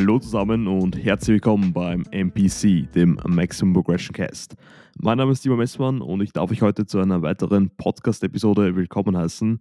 [0.00, 4.56] Hallo zusammen und herzlich willkommen beim MPC, dem Maximum Progression Cast.
[4.98, 9.14] Mein Name ist Timo Messmann und ich darf euch heute zu einer weiteren Podcast-Episode willkommen
[9.14, 9.60] heißen.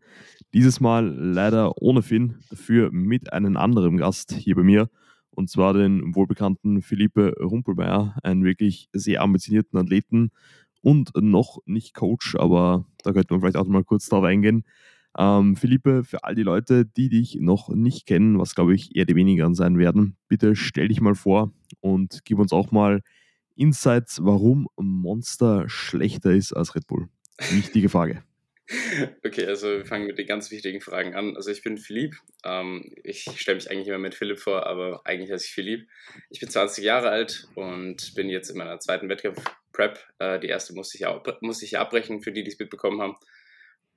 [0.54, 4.90] Dieses Mal leider ohne Finn, dafür mit einem anderen Gast hier bei mir
[5.32, 10.32] und zwar den wohlbekannten Philippe Rumpelmeier, einen wirklich sehr ambitionierten Athleten
[10.82, 14.64] und noch nicht Coach, aber da könnte man vielleicht auch mal kurz drauf eingehen.
[15.18, 19.06] Ähm, Philippe, für all die Leute, die dich noch nicht kennen, was glaube ich eher
[19.06, 21.52] die weniger sein werden, bitte stell dich mal vor
[21.82, 23.02] und gib uns auch mal
[23.56, 27.10] Insights, warum Monster schlechter ist als Red Bull.
[27.52, 28.24] Wichtige Frage.
[29.26, 31.36] Okay, also wir fangen mit den ganz wichtigen Fragen an.
[31.36, 32.16] Also ich bin Philipp.
[32.46, 35.88] Ähm, ich stelle mich eigentlich immer mit Philipp vor, aber eigentlich heiße ich Philipp.
[36.30, 40.00] Ich bin 20 Jahre alt und bin jetzt in meiner zweiten Wettkampf-Prep.
[40.20, 41.06] Äh, die erste musste ich,
[41.42, 43.16] musste ich abbrechen, für die, die es mitbekommen haben.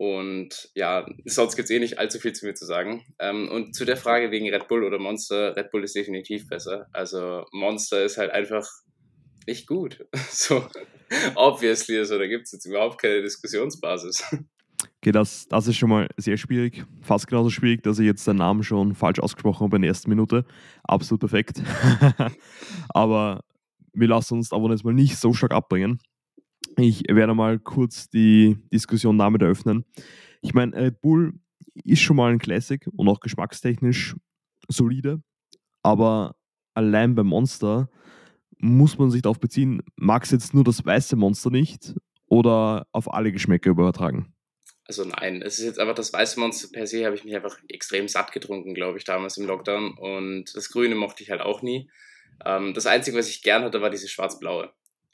[0.03, 3.05] Und ja, sonst gibt es eh nicht allzu viel zu mir zu sagen.
[3.21, 6.89] Ähm, und zu der Frage wegen Red Bull oder Monster, Red Bull ist definitiv besser.
[6.93, 8.69] Also Monster ist halt einfach
[9.47, 10.05] nicht gut.
[10.29, 10.67] So,
[11.37, 14.25] obviously, also da gibt es jetzt überhaupt keine Diskussionsbasis.
[14.99, 16.85] Okay, das, das ist schon mal sehr schwierig.
[17.03, 20.11] Fast genauso schwierig, dass ich jetzt den Namen schon falsch ausgesprochen habe in der ersten
[20.11, 20.45] Minute.
[20.83, 21.63] Absolut perfekt.
[22.89, 23.45] aber
[23.93, 26.01] wir lassen uns aber jetzt mal nicht so stark abbringen.
[26.77, 29.85] Ich werde mal kurz die Diskussion damit eröffnen.
[30.41, 31.35] Ich meine, Red Bull
[31.75, 34.17] ist schon mal ein Classic und auch geschmackstechnisch
[34.69, 35.23] solide,
[35.83, 36.37] aber
[36.75, 37.89] allein beim Monster
[38.59, 41.95] muss man sich darauf beziehen, mag es jetzt nur das weiße Monster nicht
[42.27, 44.33] oder auf alle Geschmäcker übertragen?
[44.85, 47.57] Also nein, es ist jetzt einfach das weiße Monster per se, habe ich mich einfach
[47.69, 49.97] extrem satt getrunken, glaube ich, damals im Lockdown.
[49.97, 51.89] Und das Grüne mochte ich halt auch nie.
[52.45, 54.73] Ähm, das Einzige, was ich gern hatte, war diese schwarz-blaue.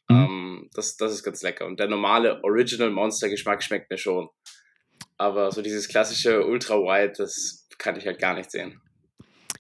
[0.09, 0.17] Mhm.
[0.17, 1.67] Ähm, das, das ist ganz lecker.
[1.67, 4.29] Und der normale Original Monster-Geschmack schmeckt mir schon.
[5.17, 8.81] Aber so dieses klassische Ultra White, das kann ich halt gar nicht sehen.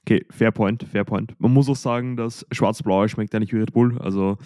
[0.03, 1.39] Okay, fair point, fair point.
[1.39, 3.99] Man muss auch sagen, dass Schwarz-Blaue schmeckt ja nicht wie Red Bull.
[4.00, 4.39] Also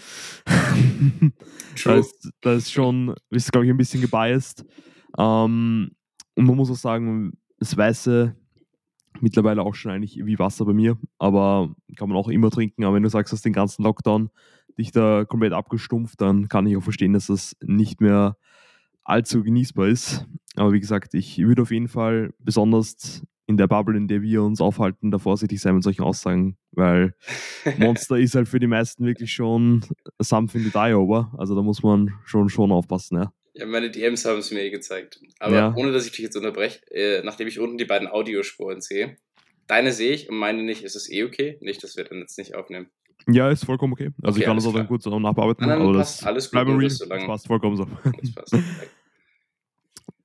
[1.84, 4.65] da, ist, da ist schon, ist glaube ich ein bisschen gebiased.
[5.16, 5.93] Ähm,
[6.34, 8.34] und man muss auch sagen, das Weiße
[9.21, 12.84] mittlerweile auch schon eigentlich wie Wasser bei mir, aber kann man auch immer trinken.
[12.84, 14.31] Aber wenn du sagst, dass den ganzen Lockdown
[14.78, 18.37] dich da komplett abgestumpft, dann kann ich auch verstehen, dass das nicht mehr
[19.05, 20.27] allzu genießbar ist.
[20.56, 24.43] Aber wie gesagt, ich würde auf jeden Fall besonders in der Bubble, in der wir
[24.43, 27.15] uns aufhalten, da vorsichtig sein mit solchen Aussagen, weil
[27.78, 29.84] Monster ist halt für die meisten wirklich schon
[30.19, 31.33] something to die over.
[31.37, 33.33] Also da muss man schon, schon aufpassen, ja.
[33.54, 35.21] Ja, meine DMs haben es mir eh gezeigt.
[35.39, 35.75] Aber ja.
[35.77, 39.19] ohne, dass ich dich jetzt unterbreche, äh, nachdem ich unten die beiden Audiospuren sehe,
[39.66, 41.59] deine sehe ich und meine nicht, ist es eh okay?
[41.60, 42.89] Nicht, dass wir dann jetzt nicht aufnehmen.
[43.28, 44.11] Ja, ist vollkommen okay.
[44.23, 45.67] Also okay, ich kann das auch dann gut so nachbearbeiten.
[45.67, 47.87] Nein, nein, aber passt, das alles gut, real, das passt vollkommen so.
[48.21, 48.56] Das passt.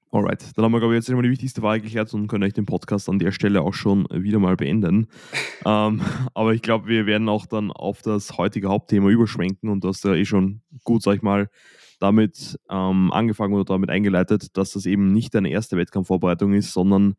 [0.10, 2.54] Alright, dann haben wir, glaube ich, jetzt einmal die wichtigste Frage geklärt und können euch
[2.54, 5.08] den Podcast an der Stelle auch schon wieder mal beenden.
[5.66, 6.02] ähm,
[6.34, 10.06] aber ich glaube, wir werden auch dann auf das heutige Hauptthema überschwenken und du hast
[10.06, 11.50] ja eh schon gut, sag ich mal,
[12.00, 17.16] damit ähm, angefangen oder damit eingeleitet, dass das eben nicht deine erste Wettkampfvorbereitung ist, sondern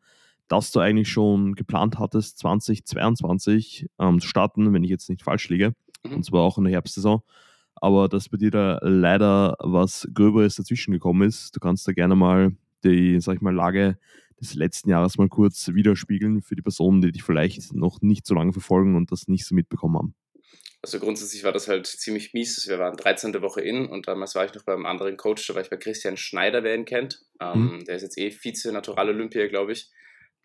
[0.49, 5.49] dass du eigentlich schon geplant hattest, 2022 ähm, zu starten, wenn ich jetzt nicht falsch
[5.49, 6.17] liege, mhm.
[6.17, 7.23] und zwar auch in der Herbstsaison.
[7.77, 11.55] Aber dass bei dir da leider was Gröberes dazwischen gekommen ist.
[11.55, 13.99] Du kannst da gerne mal die, sag ich mal, Lage
[14.41, 18.35] des letzten Jahres mal kurz widerspiegeln für die Personen, die dich vielleicht noch nicht so
[18.35, 20.15] lange verfolgen und das nicht so mitbekommen haben.
[20.81, 22.69] Also grundsätzlich war das halt ziemlich mies.
[22.69, 23.35] Wir waren 13.
[23.43, 26.17] Woche in und damals war ich noch beim anderen Coach, da war ich bei Christian
[26.17, 27.25] Schneider, wer ihn kennt.
[27.41, 27.85] Ähm, mhm.
[27.85, 29.91] Der ist jetzt eh Vize-Natural Olympia, glaube ich.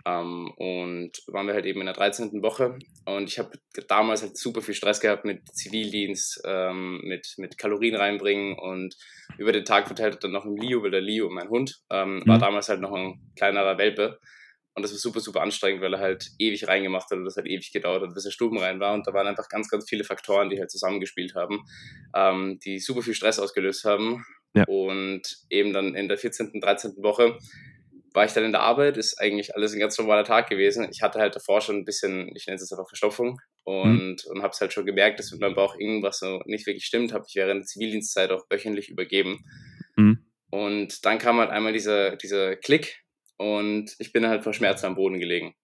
[0.05, 2.41] Ähm, und waren wir halt eben in der 13.
[2.41, 2.77] Woche.
[3.05, 3.51] Und ich habe
[3.87, 8.95] damals halt super viel Stress gehabt mit Zivildienst, ähm, mit, mit Kalorien reinbringen und
[9.37, 12.27] über den Tag verteilt dann noch ein Leo, weil der Leo, mein Hund, ähm, mhm.
[12.27, 14.19] war damals halt noch ein kleinerer Welpe.
[14.75, 17.45] Und das war super, super anstrengend, weil er halt ewig reingemacht hat und das hat
[17.45, 18.93] ewig gedauert hat, bis er stubenrein war.
[18.93, 21.63] Und da waren einfach ganz, ganz viele Faktoren, die halt zusammengespielt haben,
[22.15, 24.25] ähm, die super viel Stress ausgelöst haben.
[24.55, 24.63] Ja.
[24.65, 26.95] Und eben dann in der 14., 13.
[27.03, 27.37] Woche
[28.13, 30.87] war ich dann in der Arbeit, ist eigentlich alles ein ganz normaler Tag gewesen.
[30.91, 34.31] Ich hatte halt davor schon ein bisschen, ich nenne es jetzt einfach Verstopfung und, mhm.
[34.31, 37.13] und habe es halt schon gemerkt, dass mit meinem Bauch irgendwas so nicht wirklich stimmt.
[37.13, 39.45] Habe ich während der Zivildienstzeit auch wöchentlich übergeben.
[39.95, 40.25] Mhm.
[40.51, 43.03] Und dann kam halt einmal dieser, dieser Klick
[43.37, 45.55] und ich bin halt vor Schmerzen am Boden gelegen.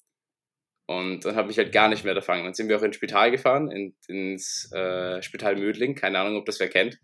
[0.88, 2.46] Und dann habe ich halt gar nicht mehr erfangen.
[2.46, 5.94] Dann sind wir auch ins Spital gefahren, in, ins äh, Spital Mödling.
[5.94, 6.98] Keine Ahnung, ob das wer kennt.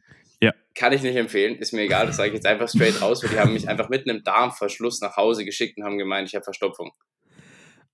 [0.45, 0.53] Ja.
[0.75, 3.31] Kann ich nicht empfehlen, ist mir egal, das sage ich jetzt einfach straight raus, weil
[3.31, 6.43] die haben mich einfach mitten im Darmverschluss nach Hause geschickt und haben gemeint, ich habe
[6.43, 6.91] Verstopfung.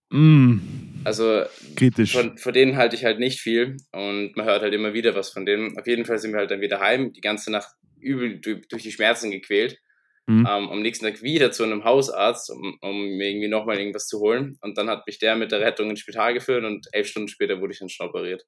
[0.10, 0.60] Mm.
[1.04, 1.44] Also
[1.76, 2.12] Kritisch.
[2.12, 5.30] Von, von denen halte ich halt nicht viel und man hört halt immer wieder was
[5.32, 5.78] von denen.
[5.78, 7.70] Auf jeden Fall sind wir halt dann wieder heim, die ganze Nacht
[8.00, 9.80] übel durch die Schmerzen gequält.
[10.28, 10.48] Mhm.
[10.50, 14.20] Ähm, am nächsten Tag wieder zu einem Hausarzt, um, um mir irgendwie nochmal irgendwas zu
[14.20, 14.58] holen.
[14.62, 17.60] Und dann hat mich der mit der Rettung ins Spital geführt und elf Stunden später
[17.60, 18.46] wurde ich dann schon operiert.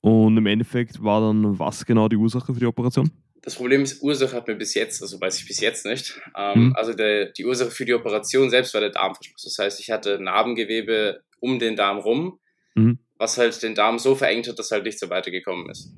[0.00, 3.10] Und im Endeffekt war dann was genau die Ursache für die Operation?
[3.42, 6.20] Das Problem ist, Ursache hat mir bis jetzt, also weiß ich bis jetzt nicht.
[6.36, 6.76] Ähm, mhm.
[6.76, 9.42] Also der, die Ursache für die Operation selbst war der Darmverschluss.
[9.42, 12.38] Das heißt, ich hatte Narbengewebe um den Darm rum,
[12.74, 12.98] mhm.
[13.16, 15.90] was halt den Darm so verengt hat, dass halt nicht so weitergekommen ist.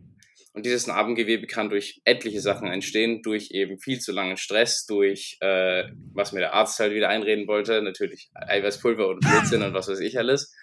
[0.54, 5.38] Und dieses Narbengewebe kann durch etliche Sachen entstehen, durch eben viel zu langen Stress, durch
[5.40, 9.88] äh, was mir der Arzt halt wieder einreden wollte, natürlich Eiweißpulver und Blödsinn und was
[9.88, 10.54] weiß ich alles.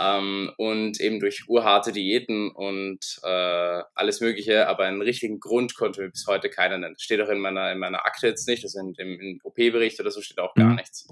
[0.00, 6.02] Ähm, und eben durch urharte Diäten und äh, alles Mögliche, aber einen richtigen Grund konnte
[6.02, 6.94] mir bis heute keiner nennen.
[6.94, 10.00] Das steht auch in meiner, in meiner Akte jetzt nicht, das also im, im OP-Bericht
[10.00, 10.76] oder so steht auch gar mhm.
[10.76, 11.08] nichts.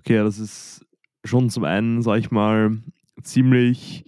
[0.00, 0.86] Okay, ja, das ist
[1.24, 2.78] schon zum einen, sag ich mal,
[3.22, 4.04] ziemlich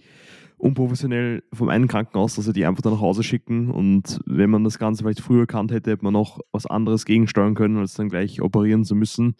[0.57, 4.63] unprofessionell vom einen Krankenhaus, dass sie die einfach dann nach Hause schicken und wenn man
[4.63, 8.09] das Ganze vielleicht früher erkannt hätte, hätte man noch was anderes gegensteuern können, als dann
[8.09, 9.35] gleich operieren zu müssen.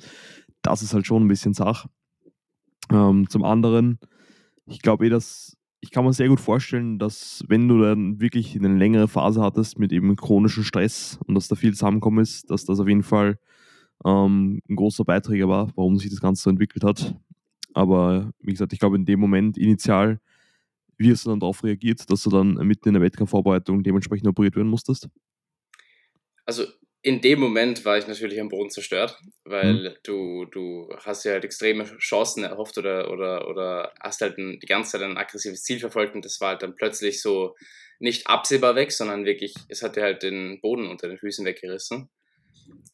[0.61, 1.87] Das ist halt schon ein bisschen Sach.
[2.91, 3.99] Ähm, zum anderen,
[4.65, 8.55] ich glaube eh, dass ich kann mir sehr gut vorstellen, dass wenn du dann wirklich
[8.55, 12.63] eine längere Phase hattest mit eben chronischem Stress und dass da viel zusammenkommen ist, dass
[12.63, 13.37] das auf jeden Fall
[14.05, 17.15] ähm, ein großer Beiträger war, warum sich das Ganze so entwickelt hat.
[17.73, 20.21] Aber wie gesagt, ich glaube in dem Moment initial,
[20.97, 24.55] wie hast du dann darauf reagiert, dass du dann mitten in der Wettkampfvorbereitung dementsprechend operiert
[24.55, 25.09] werden musstest?
[26.45, 26.63] Also
[27.05, 29.93] in dem Moment war ich natürlich am Boden zerstört, weil mhm.
[30.03, 34.67] du, du hast ja halt extreme Chancen erhofft oder, oder, oder hast halt ein, die
[34.67, 37.55] ganze Zeit ein aggressives Ziel verfolgt und das war halt dann plötzlich so
[37.99, 42.09] nicht absehbar weg, sondern wirklich, es hat dir halt den Boden unter den Füßen weggerissen.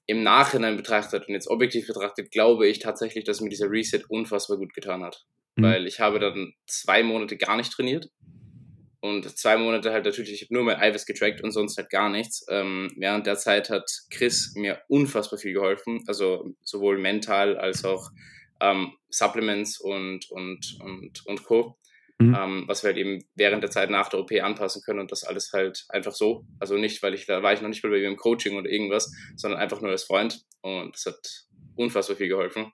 [0.08, 4.58] Im Nachhinein betrachtet und jetzt objektiv betrachtet, glaube ich tatsächlich, dass mir dieser Reset unfassbar
[4.58, 5.28] gut getan hat.
[5.56, 5.64] Mhm.
[5.64, 8.10] Weil ich habe dann zwei Monate gar nicht trainiert
[9.02, 12.10] und zwei Monate halt natürlich, ich habe nur mein Eiweiß getrackt und sonst halt gar
[12.10, 12.46] nichts.
[12.50, 18.10] Ähm, während der Zeit hat Chris mir unfassbar viel geholfen, also sowohl mental als auch
[18.60, 21.78] ähm, Supplements und, und, und, und Co.
[22.22, 22.36] Mhm.
[22.38, 25.24] Ähm, was wir halt eben während der Zeit nach der OP anpassen können und das
[25.24, 26.46] alles halt einfach so.
[26.60, 28.70] Also nicht, weil ich, da war ich noch nicht mal bei ihm im Coaching oder
[28.70, 32.74] irgendwas, sondern einfach nur als Freund und das hat unfassbar viel geholfen.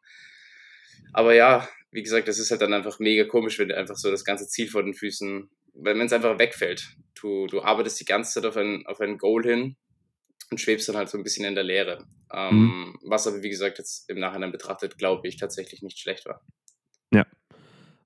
[1.14, 4.26] Aber ja, wie gesagt, das ist halt dann einfach mega komisch, wenn einfach so das
[4.26, 6.96] ganze Ziel vor den Füßen wenn es einfach wegfällt.
[7.20, 9.76] Du, du arbeitest die ganze Zeit auf ein, auf ein Goal hin
[10.52, 12.06] und schwebst dann halt so ein bisschen in der Leere.
[12.34, 13.00] Ähm, mhm.
[13.04, 16.42] Was aber, wie gesagt, jetzt im Nachhinein betrachtet, glaube ich, tatsächlich nicht schlecht war.
[17.14, 17.26] Ja.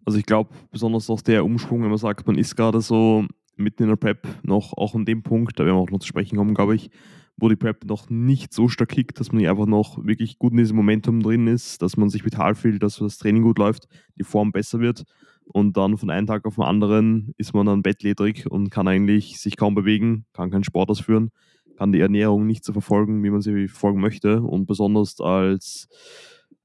[0.05, 3.25] Also ich glaube, besonders auch der Umschwung, wenn man sagt, man ist gerade so
[3.55, 6.07] mitten in der Prep noch auch an dem Punkt, da werden wir auch noch zu
[6.07, 6.89] sprechen kommen, glaube ich,
[7.35, 10.57] wo die Prep noch nicht so stark kickt, dass man einfach noch wirklich gut in
[10.57, 13.87] diesem Momentum drin ist, dass man sich vital fühlt, dass das Training gut läuft,
[14.17, 15.03] die Form besser wird
[15.51, 19.39] und dann von einem Tag auf den anderen ist man dann bettlägerig und kann eigentlich
[19.39, 21.31] sich kaum bewegen, kann keinen Sport ausführen,
[21.75, 24.41] kann die Ernährung nicht so verfolgen, wie man sie verfolgen möchte.
[24.41, 25.87] Und besonders als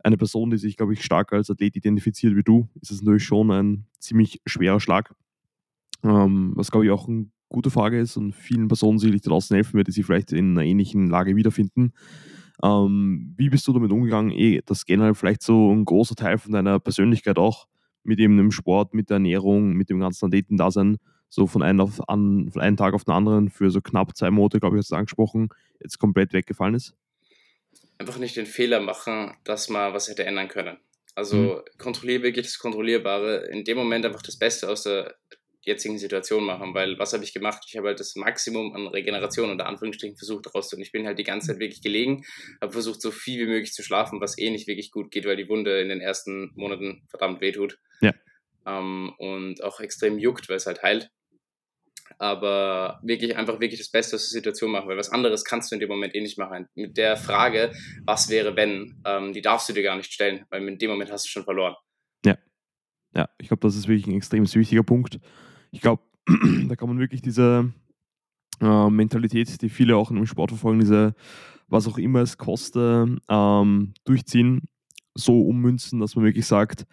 [0.02, 3.24] eine Person, die sich, glaube ich, stark als Athlet identifiziert wie du, ist es natürlich
[3.24, 5.14] schon ein ziemlich schwerer Schlag.
[6.02, 9.74] Ähm, was, glaube ich, auch eine gute Frage ist und vielen Personen sicherlich draußen helfen
[9.74, 11.92] wird, die sich vielleicht in einer ähnlichen Lage wiederfinden.
[12.62, 16.52] Ähm, wie bist du damit umgegangen, eh, dass generell vielleicht so ein großer Teil von
[16.52, 17.66] deiner Persönlichkeit auch
[18.04, 20.98] mit eben dem Sport, mit der Ernährung, mit dem ganzen Athletendasein
[21.28, 24.30] so von einem, auf an, von einem Tag auf den anderen für so knapp zwei
[24.30, 25.48] Monate, glaube ich, hast du angesprochen,
[25.80, 26.94] jetzt komplett weggefallen ist?
[27.98, 30.76] Einfach nicht den Fehler machen, dass man was hätte ändern können.
[31.16, 31.78] Also mhm.
[31.78, 33.46] kontrollier wirklich das Kontrollierbare.
[33.46, 35.14] In dem Moment einfach das Beste aus der
[35.64, 37.64] jetzigen Situation machen, weil was habe ich gemacht?
[37.68, 40.84] Ich habe halt das Maximum an Regeneration unter Anführungsstrichen versucht rauszuholen.
[40.84, 42.24] Ich bin halt die ganze Zeit wirklich gelegen,
[42.60, 45.36] habe versucht so viel wie möglich zu schlafen, was eh nicht wirklich gut geht, weil
[45.36, 47.78] die Wunde in den ersten Monaten verdammt wehtut.
[48.00, 48.12] Ja.
[48.66, 51.10] Ähm, und auch extrem juckt, weil es halt heilt.
[52.18, 55.76] Aber wirklich einfach wirklich das Beste aus der Situation machen, weil was anderes kannst du
[55.76, 56.68] in dem Moment eh nicht machen.
[56.74, 57.72] Mit der Frage,
[58.04, 61.10] was wäre wenn, ähm, die darfst du dir gar nicht stellen, weil in dem Moment
[61.10, 61.74] hast du schon verloren.
[62.24, 62.38] Ja.
[63.16, 65.18] Ja, ich glaube, das ist wirklich ein extrem wichtiger Punkt
[65.74, 66.02] ich glaube,
[66.68, 67.72] da kann man wirklich diese
[68.60, 71.14] äh, Mentalität, die viele auch im Sport verfolgen, diese,
[71.68, 74.62] was auch immer es koste, ähm, durchziehen,
[75.14, 76.86] so ummünzen, dass man wirklich sagt,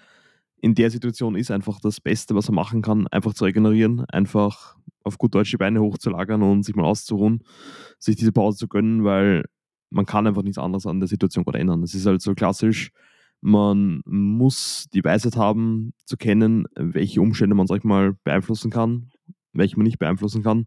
[0.62, 4.78] in der Situation ist einfach das Beste, was er machen kann, einfach zu regenerieren, einfach
[5.04, 7.44] auf gut deutsche Beine hochzulagern und sich mal auszuruhen,
[8.00, 9.46] sich diese Pause zu gönnen, weil
[9.90, 11.84] man kann einfach nichts anderes an der Situation gerade ändern.
[11.84, 12.92] Es ist halt so klassisch,
[13.42, 19.10] man muss die Weisheit haben, zu kennen, welche Umstände man, sag ich mal, beeinflussen kann,
[19.54, 20.66] welche man nicht beeinflussen kann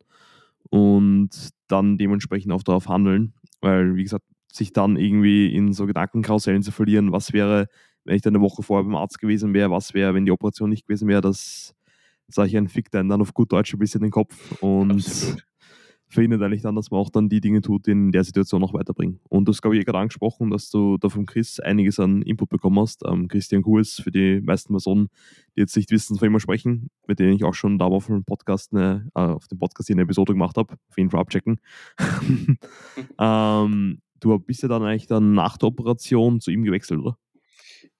[0.70, 6.62] und dann dementsprechend auch darauf handeln, weil, wie gesagt, sich dann irgendwie in so Gedankenkarussellen
[6.62, 7.68] zu verlieren, was wäre,
[8.04, 10.70] wenn ich dann eine Woche vorher beim Arzt gewesen wäre, was wäre, wenn die Operation
[10.70, 11.74] nicht gewesen wäre, das
[12.28, 15.44] sage ich ein Fick dann, auf gut Deutsch ein bisschen den Kopf und Absolut.
[16.14, 18.73] Verhindert eigentlich dann, dass man auch dann die Dinge tut, die in der Situation noch
[18.73, 19.21] weiterbringen.
[19.28, 22.23] Und du hast, glaube ich, eh gerade angesprochen, dass du da von Chris einiges an
[22.23, 23.02] Input bekommen hast.
[23.06, 25.09] Ähm, Christian Kurs, für die meisten Personen,
[25.56, 28.25] die jetzt nicht wissen, von ihm sprechen, mit denen ich auch schon da auf dem
[28.25, 30.75] Podcast eine, äh, auf dem Podcast eine Episode gemacht habe.
[30.88, 31.61] Auf jeden Fall abchecken.
[33.18, 37.18] ähm, du bist ja dann eigentlich dann nach der Operation zu ihm gewechselt, oder?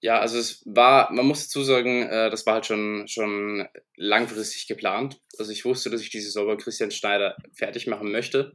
[0.05, 4.67] Ja, also es war, man muss dazu sagen, äh, das war halt schon, schon langfristig
[4.67, 5.19] geplant.
[5.39, 8.55] Also ich wusste, dass ich diese Saison Christian Schneider fertig machen möchte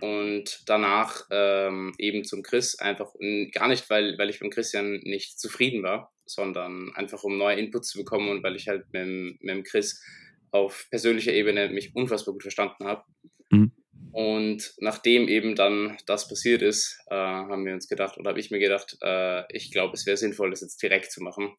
[0.00, 3.10] und danach ähm, eben zum Chris, einfach
[3.52, 7.88] gar nicht, weil, weil ich beim Christian nicht zufrieden war, sondern einfach um neue Inputs
[7.88, 10.04] zu bekommen und weil ich halt mit, mit dem Chris
[10.50, 13.02] auf persönlicher Ebene mich unfassbar gut verstanden habe.
[13.48, 13.72] Mhm.
[14.12, 18.50] Und nachdem eben dann das passiert ist, äh, haben wir uns gedacht, oder habe ich
[18.50, 21.54] mir gedacht, äh, ich glaube, es wäre sinnvoll, das jetzt direkt zu machen.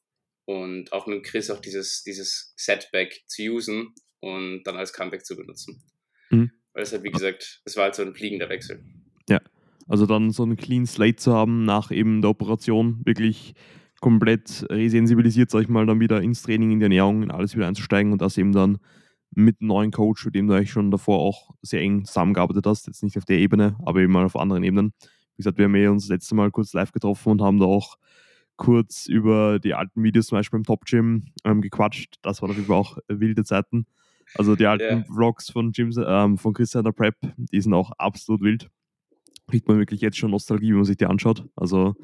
[0.46, 5.36] Und auch mit Chris auch dieses, dieses Setback zu usen und dann als Comeback zu
[5.36, 5.84] benutzen.
[6.30, 6.52] Mhm.
[6.74, 8.84] Weil es halt, wie gesagt, es war halt so ein fliegender Wechsel.
[9.30, 9.40] Ja,
[9.88, 13.54] also dann so einen Clean Slate zu haben nach eben der Operation, wirklich
[14.00, 17.68] komplett resensibilisiert, sag ich mal, dann wieder ins Training, in die Ernährung, in alles wieder
[17.68, 18.80] einzusteigen und das eben dann
[19.36, 22.88] mit einem neuen Coach, mit dem du eigentlich schon davor auch sehr eng zusammengearbeitet hast.
[22.88, 24.94] Jetzt nicht auf der Ebene, aber eben mal auf anderen Ebenen.
[25.36, 27.66] Wie gesagt, wir haben ja uns das letzte Mal kurz live getroffen und haben da
[27.66, 27.98] auch
[28.56, 32.16] kurz über die alten Videos zum Beispiel im Top Gym ähm, gequatscht.
[32.22, 33.88] Das waren auf jeden Fall auch wilde Zeiten.
[34.36, 35.04] Also die alten yeah.
[35.04, 38.70] Vlogs von, Gyms, ähm, von Christian der Prep, die sind auch absolut wild.
[39.48, 41.46] Kriegt man wirklich jetzt schon Nostalgie, wenn man sich die anschaut.
[41.56, 41.96] Also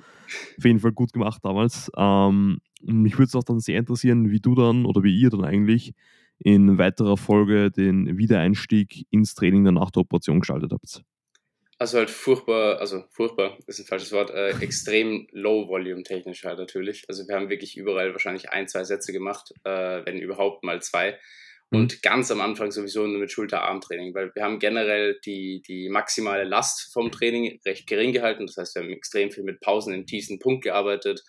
[0.57, 1.89] auf jeden Fall gut gemacht damals.
[1.95, 5.43] Ähm, mich würde es auch dann sehr interessieren, wie du dann oder wie ihr dann
[5.43, 5.93] eigentlich
[6.39, 11.03] in weiterer Folge den Wiedereinstieg ins Training der nach der Operation gestaltet habt?
[11.77, 17.05] Also halt furchtbar, also furchtbar ist ein falsches Wort, äh, extrem low-volume technisch halt natürlich.
[17.07, 21.17] Also wir haben wirklich überall wahrscheinlich ein, zwei Sätze gemacht, äh, wenn überhaupt mal zwei.
[21.71, 21.79] Mhm.
[21.79, 26.43] Und ganz am Anfang sowieso nur mit Schulter-Arm-Training, weil wir haben generell die, die maximale
[26.43, 28.45] Last vom Training recht gering gehalten.
[28.47, 31.23] Das heißt, wir haben extrem viel mit Pausen im tiefsten Punkt gearbeitet,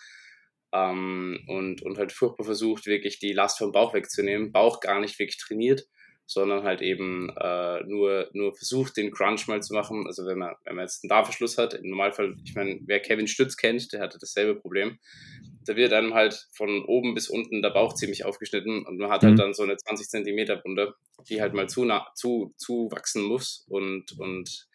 [0.73, 4.53] ähm, und, und halt furchtbar versucht, wirklich die Last vom Bauch wegzunehmen.
[4.53, 5.87] Bauch gar nicht wirklich trainiert,
[6.27, 10.07] sondern halt eben äh, nur, nur versucht, den Crunch mal zu machen.
[10.07, 13.27] Also wenn man, wenn man jetzt einen Darmverschluss hat, im Normalfall, ich meine, wer Kevin
[13.27, 14.99] Stütz kennt, der hatte dasselbe Problem.
[15.67, 19.23] Da wird einem halt von oben bis unten der Bauch ziemlich aufgeschnitten und man hat
[19.23, 19.39] halt mhm.
[19.39, 20.95] dann so eine 20 Zentimeter Wunde,
[21.29, 24.69] die halt mal zu, zu, zu wachsen muss und, und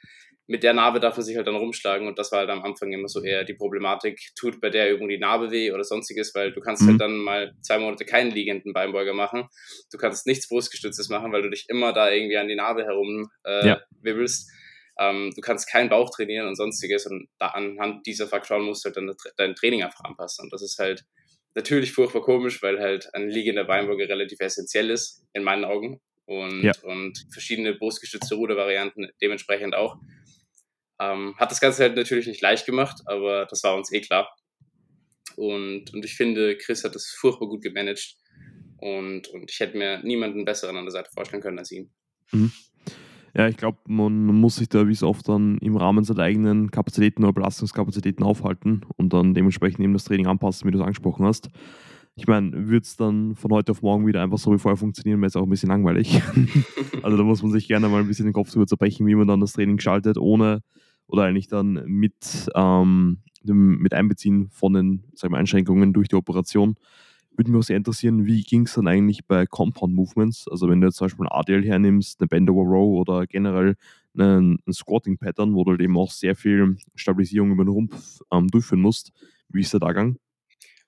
[0.47, 2.91] mit der Narbe darf man sich halt dann rumschlagen und das war halt am Anfang
[2.93, 6.51] immer so eher die Problematik, tut bei der irgendwie die Narbe weh oder sonstiges, weil
[6.51, 7.01] du kannst halt mhm.
[7.01, 9.47] halt dann mal zwei Monate keinen liegenden Beinbeuger machen.
[9.91, 13.29] Du kannst nichts Brustgestütztes machen, weil du dich immer da irgendwie an die Narbe herum
[13.43, 13.81] äh, ja.
[14.01, 14.51] wirbelst.
[14.99, 18.89] Ähm, du kannst keinen Bauch trainieren und sonstiges und da anhand dieser Faktoren musst du
[18.89, 21.03] halt dann dein Training einfach anpassen und das ist halt
[21.53, 26.63] natürlich furchtbar komisch, weil halt ein liegender Beinbeuger relativ essentiell ist, in meinen Augen und,
[26.63, 26.74] ja.
[26.84, 29.98] und verschiedene brustgestützte Rudervarianten dementsprechend auch.
[31.00, 34.29] Ähm, hat das Ganze halt natürlich nicht leicht gemacht, aber das war uns eh klar.
[35.36, 38.15] Und, und ich finde, Chris hat das furchtbar gut gemanagt.
[38.77, 41.91] Und, und ich hätte mir niemanden besseren an der Seite vorstellen können als ihn.
[42.32, 42.51] Mhm.
[43.38, 46.72] Ja, ich glaube, man muss sich da wie so oft dann im Rahmen seiner eigenen
[46.72, 51.25] Kapazitäten oder Belastungskapazitäten aufhalten und dann dementsprechend eben das Training anpassen, wie du es angesprochen
[51.25, 51.50] hast.
[52.17, 55.19] Ich meine, würde es dann von heute auf morgen wieder einfach so wie vorher funktionieren,
[55.19, 56.22] wäre es auch ein bisschen langweilig.
[57.03, 59.27] also da muss man sich gerne mal ein bisschen den Kopf drüber zerbrechen, wie man
[59.27, 60.62] dann das Training schaltet, ohne
[61.07, 66.15] oder eigentlich dann mit, ähm, dem, mit Einbeziehen von den sagen wir, Einschränkungen durch die
[66.15, 66.77] Operation.
[67.36, 70.48] Würde mich auch sehr interessieren, wie ging es dann eigentlich bei Compound Movements?
[70.48, 73.75] Also wenn du jetzt zum Beispiel ein ADL hernimmst, eine Bend over Row oder generell
[74.17, 78.22] einen, einen Squatting Pattern, wo du halt eben auch sehr viel Stabilisierung über den Rumpf
[78.31, 79.12] ähm, durchführen musst.
[79.50, 80.17] Wie ist der Gang?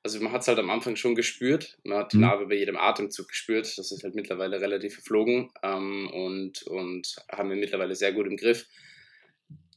[0.07, 1.77] Also man hat es halt am Anfang schon gespürt.
[1.83, 2.23] Man hat die mhm.
[2.23, 3.77] Narbe bei jedem Atemzug gespürt.
[3.77, 8.37] Das ist halt mittlerweile relativ verflogen ähm, und, und haben wir mittlerweile sehr gut im
[8.37, 8.65] Griff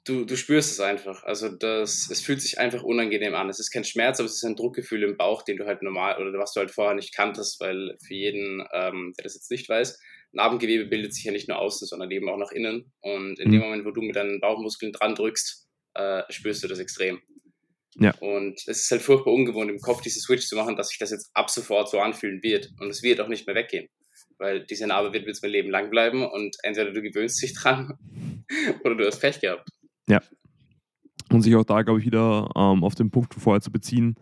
[0.04, 1.22] du, du spürst es einfach.
[1.24, 3.48] Also das, es fühlt sich einfach unangenehm an.
[3.48, 6.20] Es ist kein Schmerz, aber es ist ein Druckgefühl im Bauch, den du halt normal
[6.20, 9.68] oder was du halt vorher nicht kanntest, weil für jeden, ähm, der das jetzt nicht
[9.68, 10.00] weiß,
[10.32, 12.92] Narbengewebe bildet sich ja nicht nur außen, sondern eben auch nach innen.
[13.00, 13.52] Und in mhm.
[13.52, 17.20] dem Moment, wo du mit deinen Bauchmuskeln dran drückst, äh, spürst du das extrem.
[17.96, 18.14] Ja.
[18.20, 21.10] Und es ist halt furchtbar ungewohnt, im Kopf diese Switch zu machen, dass sich das
[21.10, 22.70] jetzt ab sofort so anfühlen wird.
[22.78, 23.88] Und es wird auch nicht mehr weggehen.
[24.38, 27.98] Weil diese Narbe wird jetzt mein Leben lang bleiben und entweder du gewöhnst dich dran
[28.84, 29.68] oder du hast Pech gehabt.
[30.08, 30.20] Ja.
[31.30, 34.16] Und sich auch da, glaube ich, wieder ähm, auf den Punkt vorher zu beziehen.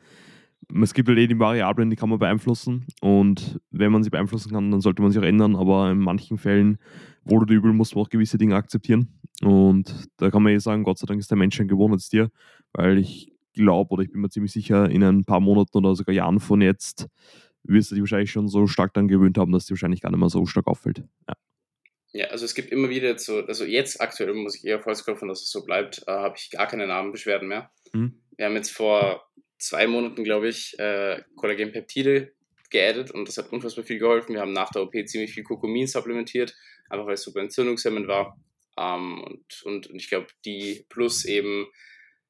[0.82, 2.86] Es gibt halt eh die Variablen, die kann man beeinflussen.
[3.00, 5.56] Und wenn man sie beeinflussen kann, dann sollte man sich auch ändern.
[5.56, 6.78] Aber in manchen Fällen,
[7.24, 9.20] wohl oder übel, muss man auch gewisse Dinge akzeptieren.
[9.42, 12.30] Und da kann man eh sagen, Gott sei Dank ist der Mensch ein Gewohnheitstier.
[12.74, 16.14] Weil ich glaube oder ich bin mir ziemlich sicher, in ein paar Monaten oder sogar
[16.14, 17.08] Jahren von jetzt
[17.64, 20.20] wirst du dich wahrscheinlich schon so stark dann gewöhnt haben, dass dir wahrscheinlich gar nicht
[20.20, 21.04] mehr so stark auffällt.
[21.28, 21.34] Ja.
[22.12, 25.28] Ja, also es gibt immer wieder so, also jetzt aktuell muss ich eher Holz klopfen,
[25.28, 27.70] dass es so bleibt, äh, habe ich gar keine Namenbeschwerden mehr.
[27.92, 28.22] Mhm.
[28.36, 32.32] Wir haben jetzt vor zwei Monaten, glaube ich, äh, Kollagenpeptide
[32.70, 34.34] geaddet und das hat unfassbar viel geholfen.
[34.34, 36.56] Wir haben nach der OP ziemlich viel Kurkumin supplementiert,
[36.88, 38.38] einfach weil es super entzündungshemmend war.
[38.78, 41.66] Ähm, und, und, und ich glaube, die plus eben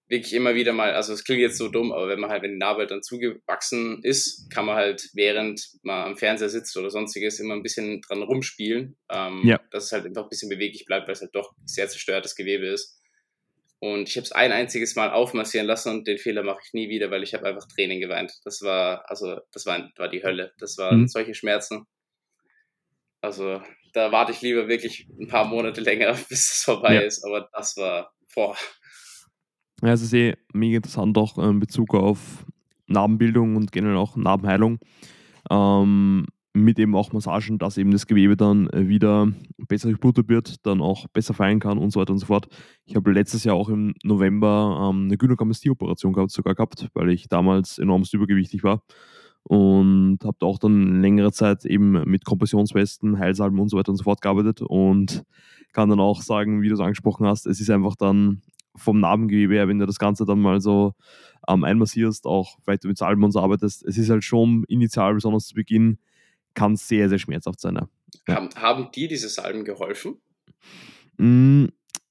[0.09, 2.53] wirklich immer wieder mal, also es klingt jetzt so dumm, aber wenn man halt, wenn
[2.53, 6.91] die Narbe halt dann zugewachsen ist, kann man halt, während man am Fernseher sitzt oder
[6.91, 9.61] sonstiges, immer ein bisschen dran rumspielen, ähm, ja.
[9.71, 12.67] dass es halt einfach ein bisschen beweglich bleibt, weil es halt doch sehr zerstörtes Gewebe
[12.67, 12.99] ist.
[13.81, 16.88] Und ich habe es ein einziges Mal aufmassieren lassen und den Fehler mache ich nie
[16.88, 18.33] wieder, weil ich habe einfach Tränen geweint.
[18.45, 20.53] Das war, also, das war, war die Hölle.
[20.59, 21.09] Das waren mhm.
[21.09, 21.87] solche Schmerzen.
[23.21, 23.62] Also,
[23.93, 27.00] da warte ich lieber wirklich ein paar Monate länger, bis es vorbei ja.
[27.03, 27.25] ist.
[27.25, 28.57] Aber das war, boah.
[29.82, 32.44] Ja, es ist eh mega interessant auch in Bezug auf
[32.88, 34.78] Narbenbildung und generell auch Narbenheilung.
[35.50, 39.30] Ähm, mit eben auch Massagen, dass eben das Gewebe dann wieder
[39.68, 42.49] besser durchblutet wird, dann auch besser feilen kann und so weiter und so fort.
[42.85, 47.28] Ich habe letztes Jahr auch im November ähm, eine Gynäkomastie-Operation gehabt, sogar gehabt, weil ich
[47.28, 48.82] damals enormst übergewichtig war
[49.44, 54.04] und habe auch dann längere Zeit eben mit Kompressionswesten, Heilsalben und so weiter und so
[54.04, 55.23] fort gearbeitet und
[55.73, 58.42] kann dann auch sagen, wie du es angesprochen hast, es ist einfach dann
[58.77, 60.95] vom Narbengewebe her, wenn du das Ganze dann mal so
[61.49, 65.47] ähm, einmassierst, auch vielleicht mit Salben und so arbeitest, es ist halt schon initial, besonders
[65.47, 65.99] zu Beginn,
[66.55, 67.79] kann sehr, sehr schmerzhaft sein.
[68.27, 68.35] Ja.
[68.35, 70.17] Haben, haben dir diese Salben geholfen?
[71.19, 71.67] Mm,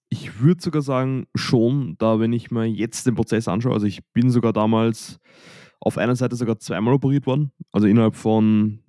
[0.09, 4.05] ich würde sogar sagen, schon, da wenn ich mir jetzt den Prozess anschaue, also ich
[4.13, 5.19] bin sogar damals
[5.79, 8.79] auf einer Seite sogar zweimal operiert worden, also innerhalb von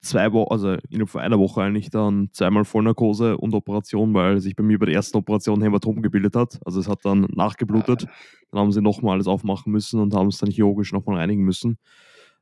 [0.00, 4.56] zwei Wochen, also innerhalb von einer Woche eigentlich dann zweimal Vollnarkose und Operation, weil sich
[4.56, 6.58] bei mir bei der ersten Operation Hämatom gebildet hat.
[6.64, 8.06] Also es hat dann nachgeblutet.
[8.50, 11.78] Dann haben sie nochmal alles aufmachen müssen und haben es dann chirurgisch nochmal reinigen müssen.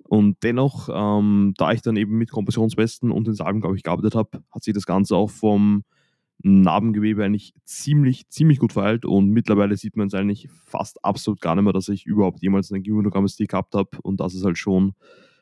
[0.04, 4.14] Und dennoch, ähm, da ich dann eben mit Kompressionswesten und den Salben, glaube ich, gearbeitet
[4.14, 5.84] habe, hat sich das Ganze auch vom
[6.40, 11.56] Narbengewebe eigentlich ziemlich, ziemlich gut verheilt und mittlerweile sieht man es eigentlich fast absolut gar
[11.56, 14.94] nicht mehr, dass ich überhaupt jemals eine Gynäkomastie gehabt habe und das ist halt schon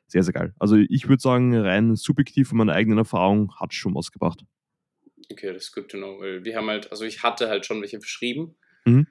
[0.06, 0.54] sehr, sehr geil.
[0.58, 4.44] Also ich würde sagen, rein subjektiv von meiner eigenen Erfahrung hat es schon was gebracht.
[5.30, 7.80] Okay, das ist gut to know, weil wir haben halt, also ich hatte halt schon
[7.80, 9.08] welche verschrieben, mhm.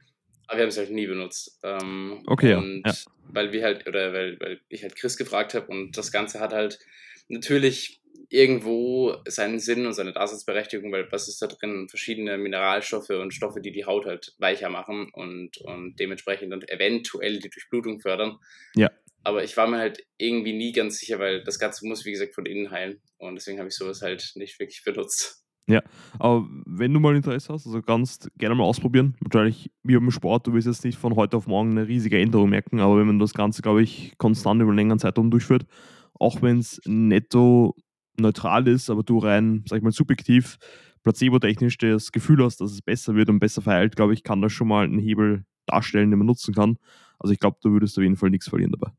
[0.48, 1.60] aber wir haben es halt nie benutzt.
[1.64, 2.94] Ähm, okay, und ja
[3.30, 6.54] weil wir halt, oder weil, weil ich halt Chris gefragt habe und das Ganze hat
[6.54, 6.80] halt
[7.28, 11.88] natürlich irgendwo seinen Sinn und seine Daseinsberechtigung, weil was ist da drin?
[11.90, 17.40] Verschiedene Mineralstoffe und Stoffe, die die Haut halt weicher machen und, und dementsprechend dann eventuell
[17.40, 18.38] die Durchblutung fördern.
[18.76, 18.90] Ja.
[19.26, 22.36] Aber ich war mir halt irgendwie nie ganz sicher, weil das Ganze muss, wie gesagt,
[22.36, 23.02] von innen heilen.
[23.18, 25.44] Und deswegen habe ich sowas halt nicht wirklich benutzt.
[25.68, 25.82] Ja,
[26.20, 29.16] aber wenn du mal Interesse hast, also kannst gerne mal ausprobieren.
[29.20, 32.52] Wahrscheinlich wie beim Sport, du wirst jetzt nicht von heute auf morgen eine riesige Änderung
[32.52, 35.66] merken, aber wenn man das Ganze, glaube ich, konstant über einen längeren Zeitraum durchführt,
[36.14, 37.76] auch wenn es netto
[38.18, 40.60] neutral ist, aber du rein, sag ich mal, subjektiv,
[41.02, 44.52] placebo-technisch das Gefühl hast, dass es besser wird und besser verheilt, glaube ich, kann das
[44.52, 46.78] schon mal einen Hebel darstellen, den man nutzen kann.
[47.18, 48.92] Also ich glaube, du würdest auf jeden Fall nichts verlieren dabei.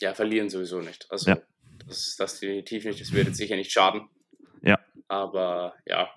[0.00, 1.06] Ja, verlieren sowieso nicht.
[1.10, 1.38] Also ja.
[1.86, 4.08] das, das definitiv nicht, das wird jetzt sicher nicht schaden.
[4.62, 4.78] Ja.
[5.08, 6.08] Aber ja.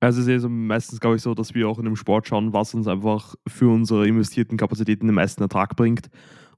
[0.00, 2.52] Also es ist also meistens, glaube ich, so, dass wir auch in dem Sport schauen,
[2.52, 6.08] was uns einfach für unsere investierten Kapazitäten den meisten Ertrag bringt.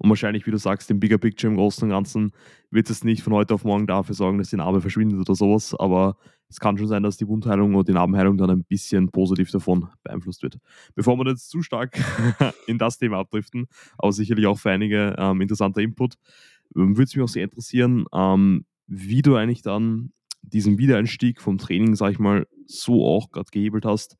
[0.01, 2.33] Und wahrscheinlich, wie du sagst, im Bigger Picture im Großen und Ganzen
[2.71, 5.75] wird es nicht von heute auf morgen dafür sorgen, dass die Narbe verschwindet oder sowas.
[5.79, 6.17] Aber
[6.49, 9.89] es kann schon sein, dass die Wundheilung oder die Narbenheilung dann ein bisschen positiv davon
[10.03, 10.59] beeinflusst wird.
[10.95, 11.99] Bevor wir jetzt zu stark
[12.67, 13.67] in das Thema abdriften,
[13.99, 16.15] aber sicherlich auch für einige ähm, interessanter Input,
[16.75, 21.59] ähm, würde es mich auch sehr interessieren, ähm, wie du eigentlich dann diesen Wiedereinstieg vom
[21.59, 24.17] Training, sag ich mal, so auch gerade gehebelt hast,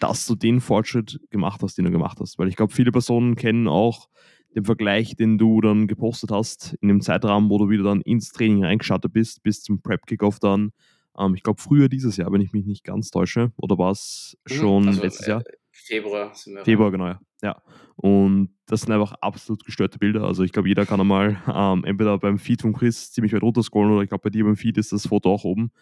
[0.00, 2.38] dass du den Fortschritt gemacht hast, den du gemacht hast.
[2.38, 4.08] Weil ich glaube, viele Personen kennen auch
[4.54, 8.32] den Vergleich, den du dann gepostet hast, in dem Zeitrahmen, wo du wieder dann ins
[8.32, 10.72] Training reingeschattet bist, bis zum Prep-Kickoff dann.
[11.18, 13.52] Ähm, ich glaube, früher dieses Jahr, wenn ich mich nicht ganz täusche.
[13.56, 14.54] Oder war es mhm.
[14.54, 15.40] schon also, letztes Jahr?
[15.40, 16.64] Äh, Februar sind wir.
[16.64, 17.20] Februar, genau, ja.
[17.42, 17.62] ja.
[17.96, 20.24] Und das sind einfach absolut gestörte Bilder.
[20.24, 23.92] Also ich glaube, jeder kann einmal ähm, entweder beim Feed von Chris ziemlich weit runterscrollen
[23.92, 25.72] oder ich glaube, bei dir beim Feed ist das Foto auch oben.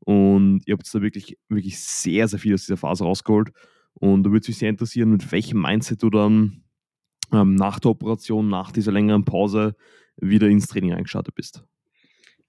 [0.00, 3.52] Und ihr habt da wirklich, wirklich sehr, sehr viel aus dieser Phase rausgeholt.
[3.94, 6.64] Und da würde mich sehr interessieren, mit welchem Mindset du dann
[7.32, 9.74] ähm, nach der Operation, nach dieser längeren Pause
[10.16, 11.64] wieder ins Training eingestartet bist.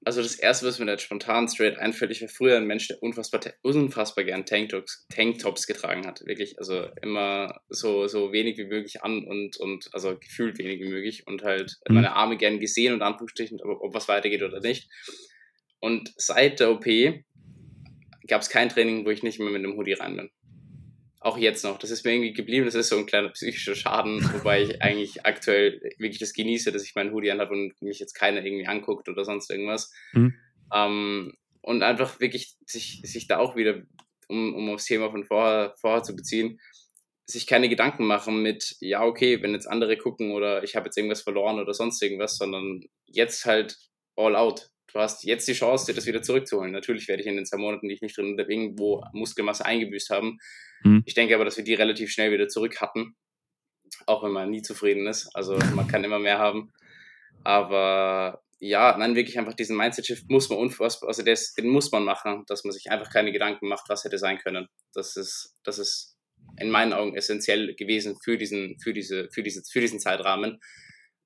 [0.06, 3.02] Also das erste, was mir da spontan straight einfällt, ich war früher ein Mensch, der
[3.02, 6.26] unfassbar, unfassbar gern Tanktops, Tanktops getragen hat.
[6.26, 10.90] Wirklich, also immer so, so wenig wie möglich an und, und also gefühlt wenig wie
[10.90, 11.96] möglich und halt mhm.
[11.96, 14.90] meine Arme gern gesehen und Anführungsstrichen, ob, ob was weitergeht oder nicht.
[15.80, 16.86] Und seit der OP
[18.28, 20.30] gab es kein Training, wo ich nicht mehr mit einem Hoodie rein bin
[21.24, 21.80] auch jetzt noch.
[21.80, 22.66] Das ist mir irgendwie geblieben.
[22.66, 26.84] Das ist so ein kleiner psychischer Schaden, wobei ich eigentlich aktuell wirklich das genieße, dass
[26.84, 29.92] ich meinen Hoodie anhabe und mich jetzt keiner irgendwie anguckt oder sonst irgendwas.
[30.14, 30.36] Mhm.
[30.74, 33.84] Ähm, und einfach wirklich sich, sich da auch wieder,
[34.28, 36.60] um, um aufs Thema von vorher, vorher zu beziehen,
[37.26, 40.98] sich keine Gedanken machen mit, ja, okay, wenn jetzt andere gucken oder ich habe jetzt
[40.98, 43.78] irgendwas verloren oder sonst irgendwas, sondern jetzt halt
[44.18, 44.70] all out.
[44.94, 46.72] Du hast jetzt die Chance, dir das wieder zurückzuholen.
[46.72, 50.38] Natürlich werde ich in den zwei Monaten, die ich nicht drin irgendwo Muskelmasse eingebüßt haben.
[50.84, 51.02] Mhm.
[51.06, 53.16] Ich denke aber, dass wir die relativ schnell wieder zurück hatten.
[54.06, 55.36] Auch wenn man nie zufrieden ist.
[55.36, 56.72] Also man kann immer mehr haben.
[57.44, 62.06] Aber ja, nein, wirklich einfach diesen Mindset-Shift muss man unfassbar, also das, den muss man
[62.06, 64.68] machen, dass man sich einfach keine Gedanken macht, was hätte sein können.
[64.94, 66.16] Das ist, das ist
[66.58, 70.62] in meinen Augen essentiell gewesen für diesen, für diese, für diese, für diesen Zeitrahmen.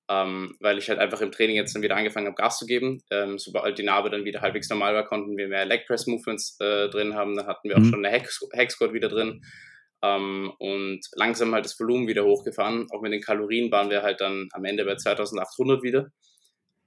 [0.10, 3.04] Ähm, weil ich halt einfach im Training jetzt dann wieder angefangen habe, Gas zu geben.
[3.12, 6.58] Ähm, sobald die Narbe dann wieder halbwegs normal war, konnten wir mehr Leg Press Movements
[6.62, 7.36] äh, drin haben.
[7.36, 7.90] Dann hatten wir auch mhm.
[7.90, 9.44] schon eine Hack Squat wieder drin.
[10.02, 12.88] Ähm, und langsam halt das Volumen wieder hochgefahren.
[12.92, 16.12] Auch mit den Kalorien waren wir halt dann am Ende bei 2800 wieder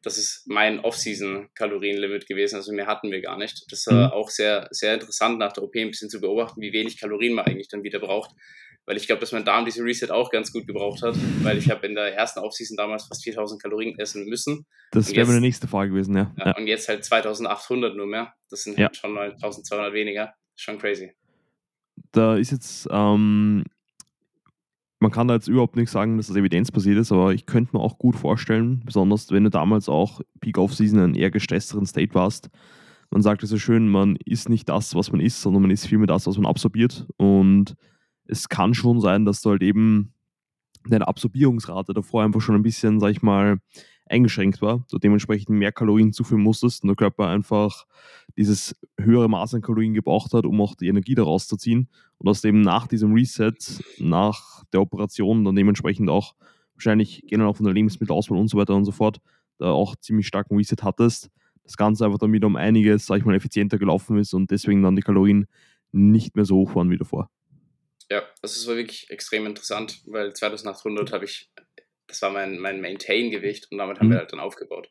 [0.02, 3.64] das ist mein Off-Season-Kalorienlimit gewesen, also mehr hatten wir gar nicht.
[3.70, 4.12] Das war mhm.
[4.12, 7.46] auch sehr, sehr interessant nach der OP ein bisschen zu beobachten, wie wenig Kalorien man
[7.46, 8.30] eigentlich dann wieder braucht.
[8.87, 11.71] Weil ich glaube, dass mein Darm diese Reset auch ganz gut gebraucht hat, weil ich
[11.71, 14.66] habe in der ersten Off-Season damals fast 4000 Kalorien essen müssen.
[14.90, 16.35] Das wäre meine nächste Frage gewesen, ja.
[16.38, 16.57] ja.
[16.57, 18.33] Und jetzt halt 2800 nur mehr.
[18.49, 20.35] Das sind halt schon mal 1200 weniger.
[20.57, 21.12] Schon crazy.
[22.12, 23.64] Da ist jetzt ähm,
[25.01, 27.83] man kann da jetzt überhaupt nicht sagen, dass das evidenzbasiert ist, aber ich könnte mir
[27.83, 32.14] auch gut vorstellen, besonders wenn du damals auch Peak Off-Season in einem eher gestressteren State
[32.14, 32.51] warst.
[33.11, 35.87] Man sagt es so schön, man ist nicht das, was man ist, sondern man ist
[35.87, 37.07] vielmehr das, was man absorbiert.
[37.16, 37.75] Und
[38.31, 40.14] es kann schon sein, dass du halt eben
[40.88, 43.61] deine Absorbierungsrate davor einfach schon ein bisschen, sag ich mal,
[44.09, 47.87] eingeschränkt war, du dementsprechend mehr Kalorien zuführen musstest und der Körper einfach
[48.37, 51.88] dieses höhere Maß an Kalorien gebraucht hat, um auch die Energie daraus zu ziehen
[52.19, 53.53] und dass du eben nach diesem Reset,
[53.99, 56.35] nach der Operation dann dementsprechend auch
[56.75, 59.21] wahrscheinlich generell auch von der Lebensmittelauswahl und so weiter und so fort,
[59.59, 61.31] da auch ziemlich starken Reset hattest.
[61.62, 64.97] Das Ganze einfach wieder um einiges, sag ich mal, effizienter gelaufen ist und deswegen dann
[64.97, 65.47] die Kalorien
[65.93, 67.31] nicht mehr so hoch waren wie davor.
[68.11, 71.51] Ja, das war wirklich extrem interessant, weil 2800 habe ich
[72.11, 74.12] das war mein, mein Maintain-Gewicht und damit haben mhm.
[74.12, 74.90] wir halt dann aufgebaut.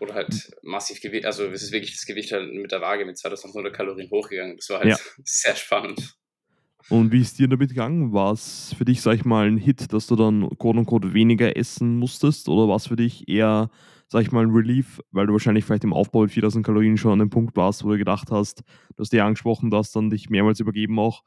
[0.00, 3.16] Oder halt massiv Gewicht, also es ist wirklich das Gewicht halt mit der Waage mit
[3.16, 4.56] 2800 Kalorien hochgegangen.
[4.56, 4.96] Das war halt ja.
[5.24, 6.16] sehr spannend.
[6.90, 8.12] Und wie ist dir damit gegangen?
[8.12, 11.56] War es für dich, sag ich mal, ein Hit, dass du dann quote unquote weniger
[11.56, 12.48] essen musstest?
[12.48, 13.70] Oder war es für dich eher,
[14.08, 17.12] sag ich mal, ein Relief, weil du wahrscheinlich vielleicht im Aufbau mit 4000 Kalorien schon
[17.12, 18.60] an dem Punkt warst, wo du gedacht hast,
[18.96, 21.24] du hast dir angesprochen, du hast dann dich mehrmals übergeben auch,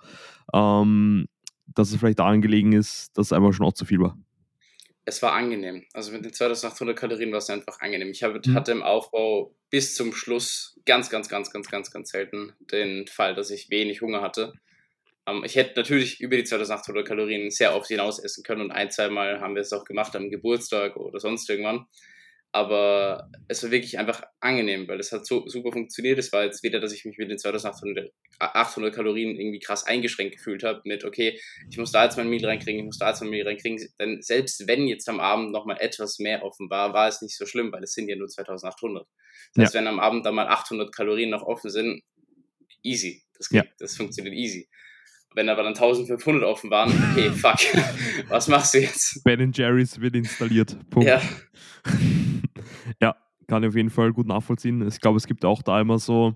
[0.54, 1.28] ähm,
[1.68, 4.18] dass es vielleicht daran gelegen ist, dass es einfach schon auch zu viel war?
[5.08, 5.86] es war angenehm.
[5.94, 8.10] Also mit den 2800 Kalorien war es einfach angenehm.
[8.12, 8.54] Ich habe, mhm.
[8.54, 13.34] hatte im Aufbau bis zum Schluss ganz, ganz, ganz, ganz, ganz, ganz selten den Fall,
[13.34, 14.52] dass ich wenig Hunger hatte.
[15.26, 18.92] Ähm, ich hätte natürlich über die 2800 Kalorien sehr oft hinaus essen können und ein,
[18.92, 21.86] zwei Mal haben wir es auch gemacht am Geburtstag oder sonst irgendwann.
[22.52, 26.18] Aber es war wirklich einfach angenehm, weil es hat so super funktioniert.
[26.18, 30.36] Es war jetzt weder, dass ich mich mit den 2800 800 Kalorien irgendwie krass eingeschränkt
[30.36, 33.22] gefühlt habe, mit, okay, ich muss da jetzt mein Meal reinkriegen, ich muss da jetzt
[33.22, 33.84] mein Meal reinkriegen.
[34.00, 37.46] Denn selbst wenn jetzt am Abend nochmal etwas mehr offen war, war es nicht so
[37.46, 39.08] schlimm, weil es sind ja nur 2800.
[39.54, 39.80] Das heißt, ja.
[39.80, 42.04] wenn am Abend dann mal 800 Kalorien noch offen sind,
[42.84, 43.24] easy.
[43.38, 43.64] Das, ja.
[43.80, 44.70] das funktioniert easy.
[45.38, 47.60] Wenn aber dann 1500 offen waren, okay, fuck,
[48.30, 49.24] was machst du jetzt?
[49.24, 50.76] Ben Jerry's wird installiert.
[50.90, 51.08] Punkt.
[51.08, 51.22] Ja.
[53.00, 54.88] ja, kann ich auf jeden Fall gut nachvollziehen.
[54.88, 56.36] Ich glaube, es gibt auch da immer so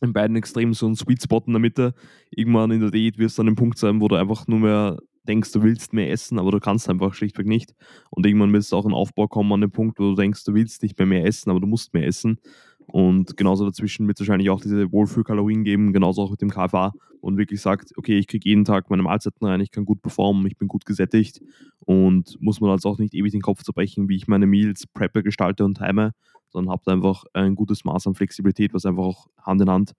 [0.00, 1.92] in beiden Extremen so einen Sweet Spot in der Mitte.
[2.30, 4.96] Irgendwann in der Diät wirst du an einem Punkt sein, wo du einfach nur mehr
[5.28, 7.74] denkst, du willst mehr essen, aber du kannst einfach schlichtweg nicht.
[8.08, 10.54] Und irgendwann wird es auch ein Aufbau kommen an dem Punkt, wo du denkst, du
[10.54, 12.38] willst nicht mehr mehr essen, aber du musst mehr essen.
[12.86, 16.92] Und genauso dazwischen wird es wahrscheinlich auch diese Wohlfühlkalorien geben, genauso auch mit dem KFA,
[17.24, 20.46] man wirklich sagt, okay, ich kriege jeden Tag meine Mahlzeiten rein, ich kann gut performen,
[20.46, 21.40] ich bin gut gesättigt
[21.80, 25.22] und muss man also auch nicht ewig den Kopf zerbrechen, wie ich meine Meals preppe,
[25.22, 26.12] gestalte und time,
[26.50, 29.92] sondern habt einfach ein gutes Maß an Flexibilität, was einfach auch Hand in Hand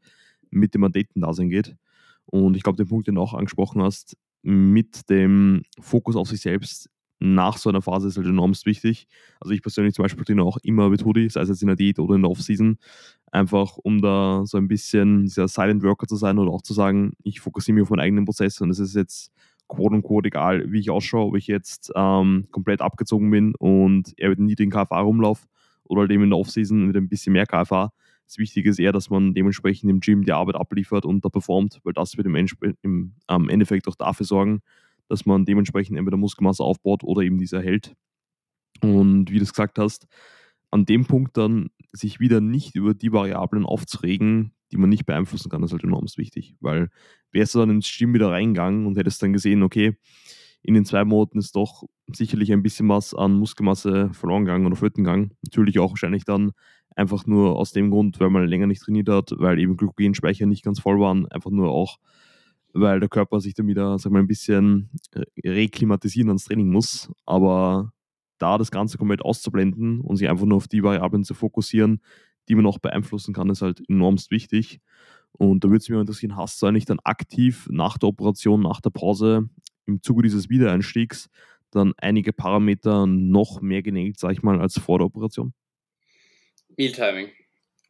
[0.52, 1.76] mit dem Athleten-Dasein geht.
[2.26, 6.41] Und ich glaube, den Punkt, den du auch angesprochen hast, mit dem Fokus auf sich
[6.41, 6.89] selbst
[7.33, 9.07] nach so einer Phase ist halt enormst wichtig.
[9.39, 11.75] Also ich persönlich zum Beispiel trainiere auch immer mit Hoodie, sei es jetzt in der
[11.75, 12.77] Diät oder in der Off-Season,
[13.31, 17.13] einfach um da so ein bisschen dieser Silent Worker zu sein oder auch zu sagen,
[17.23, 19.31] ich fokussiere mich auf meinen eigenen Prozess und es ist jetzt
[19.67, 24.29] quote unquote egal, wie ich ausschaue, ob ich jetzt ähm, komplett abgezogen bin und eher
[24.29, 25.47] mit einem niedrigen KFA rumlaufe
[25.83, 27.91] oder halt eben in der Off-Season mit ein bisschen mehr KFA.
[28.25, 31.79] Das Wichtige ist eher, dass man dementsprechend im Gym die Arbeit abliefert und da performt,
[31.83, 34.61] weil das wird im, Endeffekt auch dafür sorgen,
[35.07, 37.95] dass man dementsprechend entweder Muskelmasse aufbaut oder eben diese erhält.
[38.81, 40.07] Und wie du es gesagt hast,
[40.71, 45.49] an dem Punkt dann sich wieder nicht über die Variablen aufzuregen, die man nicht beeinflussen
[45.49, 46.55] kann, ist halt enorm wichtig.
[46.59, 46.89] Weil
[47.31, 49.97] wärst du dann ins Gym wieder reingegangen und hättest dann gesehen, okay,
[50.61, 54.75] in den zwei Monaten ist doch sicherlich ein bisschen was an Muskelmasse verloren gegangen oder
[54.75, 55.31] flöten gegangen.
[55.43, 56.51] Natürlich auch wahrscheinlich dann
[56.95, 60.63] einfach nur aus dem Grund, weil man länger nicht trainiert hat, weil eben Glykogenspeicher nicht
[60.63, 61.99] ganz voll waren, einfach nur auch,
[62.75, 64.89] weil der Körper sich dann wieder, sag mal, ein bisschen
[65.43, 67.11] reklimatisieren ans Training muss.
[67.25, 67.93] Aber
[68.38, 72.01] da das Ganze komplett auszublenden und sich einfach nur auf die Variablen zu fokussieren,
[72.49, 74.81] die man auch beeinflussen kann, ist halt enormst wichtig.
[75.31, 78.81] Und da würde es mich interessieren, hast du eigentlich dann aktiv nach der Operation, nach
[78.81, 79.49] der Pause,
[79.85, 81.29] im Zuge dieses Wiedereinstiegs,
[81.71, 85.53] dann einige Parameter noch mehr genäht, sag ich mal, als vor der Operation?
[86.77, 87.29] Mealtiming.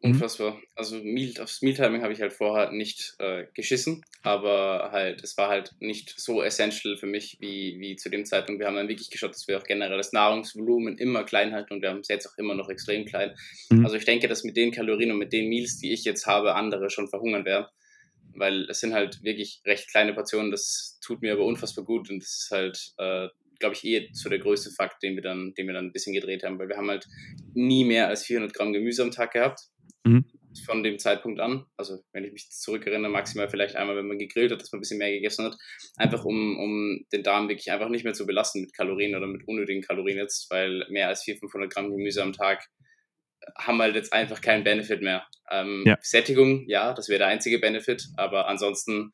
[0.06, 0.14] Mhm.
[0.14, 0.62] Unfassbar.
[0.76, 5.50] Also Meal, aufs Mealtiming habe ich halt vorher nicht äh, geschissen, aber halt, es war
[5.50, 8.60] halt nicht so essential für mich wie, wie zu dem Zeitpunkt.
[8.60, 11.82] Wir haben dann wirklich geschaut, dass wir auch generell das Nahrungsvolumen immer klein halten und
[11.82, 13.36] wir haben es jetzt auch immer noch extrem klein.
[13.70, 13.84] Mhm.
[13.84, 16.56] Also ich denke, dass mit den Kalorien und mit den Meals, die ich jetzt habe,
[16.56, 17.68] andere schon verhungern werden.
[18.38, 22.22] Weil es sind halt wirklich recht kleine Portionen, das tut mir aber unfassbar gut und
[22.22, 25.68] das ist halt äh, glaube ich, eh so der größte Fakt, den wir, dann, den
[25.68, 27.08] wir dann ein bisschen gedreht haben, weil wir haben halt
[27.54, 29.70] nie mehr als 400 Gramm Gemüse am Tag gehabt.
[30.06, 30.26] Mhm.
[30.66, 34.54] Von dem Zeitpunkt an, also wenn ich mich zurückerinnere, maximal vielleicht einmal, wenn man gegrillt
[34.54, 35.58] hat, dass man ein bisschen mehr gegessen hat,
[35.98, 39.46] einfach um, um den Darm wirklich einfach nicht mehr zu belasten mit Kalorien oder mit
[39.48, 42.66] unnötigen Kalorien jetzt, weil mehr als 400, 500 Gramm Gemüse am Tag
[43.58, 45.28] haben halt jetzt einfach keinen Benefit mehr.
[45.52, 45.98] Ähm, ja.
[46.02, 49.12] Sättigung, ja, das wäre der einzige Benefit, aber ansonsten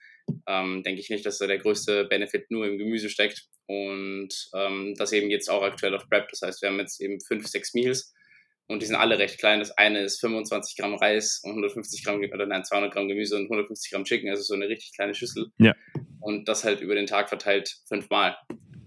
[0.48, 4.94] ähm, denke ich nicht, dass da der größte Benefit nur im Gemüse steckt und ähm,
[4.98, 6.30] das eben jetzt auch aktuell auf Prep.
[6.30, 8.14] Das heißt, wir haben jetzt eben fünf, sechs Meals
[8.68, 9.60] und die sind alle recht klein.
[9.60, 13.44] Das eine ist 25 Gramm Reis und 150 Gramm, oder nein, 200 Gramm Gemüse und
[13.44, 15.48] 150 Gramm Chicken, also so eine richtig kleine Schüssel.
[15.58, 15.76] Ja.
[16.20, 18.38] Und das halt über den Tag verteilt fünfmal.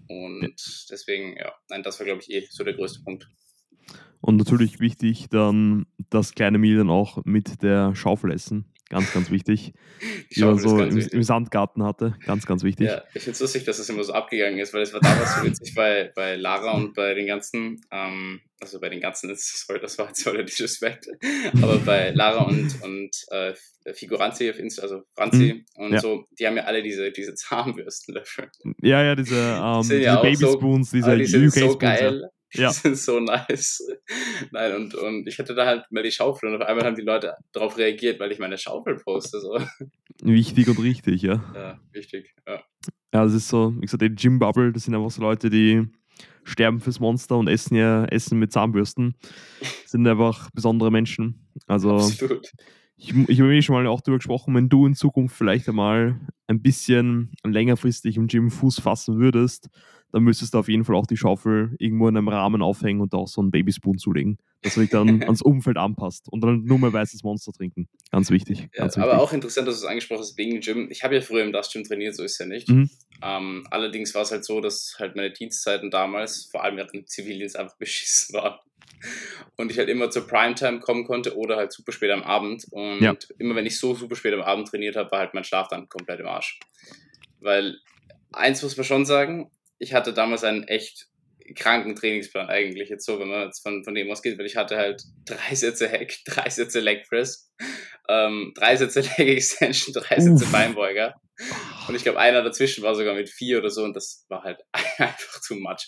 [0.07, 0.85] Und ja.
[0.89, 3.27] deswegen, ja, nein, das war, glaube ich, eh so der größte Punkt.
[4.21, 8.65] Und natürlich wichtig, dann das kleine Meal dann auch mit der Schaufel essen.
[8.89, 9.73] Ganz, ganz wichtig.
[10.35, 12.15] Die man so im, im, Sandgarten hatte.
[12.25, 12.87] Ganz, ganz wichtig.
[12.87, 15.35] Ja, ich finde es lustig, dass es immer so abgegangen ist, weil es war damals
[15.35, 19.79] so witzig bei, bei Lara und bei den ganzen, ähm, also bei den ganzen, sorry,
[19.79, 21.07] das war jetzt der Disrespect,
[21.61, 23.53] aber bei Lara und, und äh,
[23.93, 25.83] Figuranzi auf Insta, also Franzi mhm.
[25.83, 25.99] und ja.
[25.99, 28.49] so, die haben ja alle diese, diese Zahnbürsten dafür.
[28.81, 32.21] Ja, ja, diese, ähm, die diese ja Baby Spoons, so, diese die sind so geil.
[32.21, 32.29] Ja.
[32.53, 32.69] Ja.
[32.69, 33.85] Die sind so nice.
[34.51, 37.01] Nein, und, und ich hatte da halt mal die Schaufel und auf einmal haben die
[37.01, 39.41] Leute darauf reagiert, weil ich meine Schaufel poste.
[39.41, 39.59] So.
[40.21, 41.43] Wichtig und richtig, ja.
[41.53, 42.63] Ja, wichtig, ja.
[43.13, 45.85] Ja, das ist so, wie gesagt, die Gym Bubble, das sind einfach so Leute, die
[46.45, 49.15] sterben fürs Monster und essen ja Essen mit Zahnbürsten.
[49.85, 51.47] Sind einfach besondere Menschen.
[51.67, 52.51] Also Absolut.
[52.95, 56.19] ich, ich habe mir schon mal auch darüber gesprochen, wenn du in Zukunft vielleicht einmal
[56.47, 59.69] ein bisschen längerfristig im Gym Fuß fassen würdest,
[60.11, 63.13] dann müsstest du auf jeden Fall auch die Schaufel irgendwo in einem Rahmen aufhängen und
[63.13, 66.79] auch so einen Babyspoon zulegen, dass du dich dann ans Umfeld anpasst und dann nur
[66.79, 67.87] mehr weißes Monster trinken.
[68.11, 68.61] Ganz wichtig.
[68.73, 69.19] Ja, ganz aber wichtig.
[69.19, 70.89] auch interessant, dass du es angesprochen hast wegen Gym.
[70.89, 72.67] Ich habe ja früher im Dust Gym trainiert, so ist es ja nicht.
[72.67, 72.89] Mhm.
[73.21, 77.57] Ähm, allerdings war es halt so, dass halt meine Dienstzeiten damals, vor allem dem Zivildienst,
[77.57, 78.59] einfach beschissen waren.
[79.55, 82.65] Und ich halt immer zur Primetime kommen konnte oder halt super spät am Abend.
[82.71, 83.15] Und ja.
[83.37, 85.87] immer wenn ich so super spät am Abend trainiert habe, war halt mein Schlaf dann
[85.89, 86.59] komplett im Arsch.
[87.39, 87.77] Weil
[88.31, 91.07] eins muss man schon sagen, ich hatte damals einen echt
[91.53, 94.77] kranken Trainingsplan eigentlich jetzt so, wenn man jetzt von, von dem ausgeht, weil ich hatte
[94.77, 97.51] halt drei Sätze Hack, drei Sätze Leg Press,
[98.09, 101.15] ähm, drei Sätze Leg Extension, drei Sätze Beinbeuger
[101.87, 104.59] und ich glaube einer dazwischen war sogar mit vier oder so und das war halt
[104.73, 105.87] einfach too much.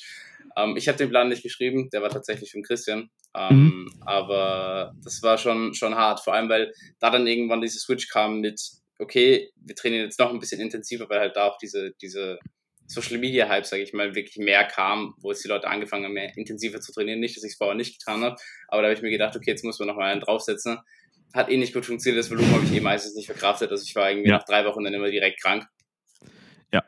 [0.55, 4.03] Ähm, ich habe den Plan nicht geschrieben, der war tatsächlich von Christian, ähm, mhm.
[4.05, 8.41] aber das war schon, schon hart, vor allem weil da dann irgendwann diese Switch kam
[8.41, 8.59] mit
[8.99, 12.39] okay, wir trainieren jetzt noch ein bisschen intensiver, weil halt da auch diese, diese
[12.87, 16.13] Social Media Hype, sage ich mal, wirklich mehr kam, wo es die Leute angefangen haben,
[16.13, 17.19] mehr intensiver zu trainieren.
[17.19, 18.37] Nicht, dass ich es vorher nicht getan habe,
[18.69, 20.79] aber da habe ich mir gedacht, okay, jetzt muss man noch mal einen draufsetzen.
[21.33, 23.69] Hat eh nicht gut funktioniert, das Volumen habe ich eh meistens nicht verkraftet.
[23.69, 24.37] Also ich war irgendwie ja.
[24.37, 25.65] nach drei Wochen dann immer direkt krank.
[26.71, 26.83] Ja.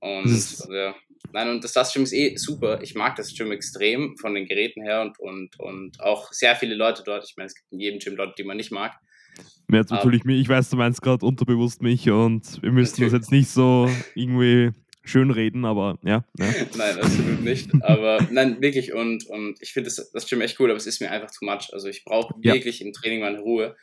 [0.00, 0.94] Und also, ja.
[1.32, 2.80] Nein, und das, Gym ist eh super.
[2.82, 6.76] Ich mag das Gym extrem von den Geräten her und, und, und auch sehr viele
[6.76, 7.24] Leute dort.
[7.28, 8.92] Ich meine, es gibt in jedem Gym Leute, die man nicht mag.
[9.66, 10.40] Mehr natürlich mich.
[10.40, 14.70] Ich weiß, du meinst gerade unterbewusst mich und wir müssten das jetzt nicht so irgendwie
[15.04, 16.24] schön reden, aber ja.
[16.38, 16.46] ja.
[16.76, 17.70] nein, absolut nicht.
[17.82, 18.92] Aber nein, wirklich.
[18.92, 21.44] Und, und ich finde das, das Gym echt cool, aber es ist mir einfach too
[21.44, 21.72] much.
[21.72, 22.54] Also ich brauche ja.
[22.54, 23.76] wirklich im Training meine Ruhe.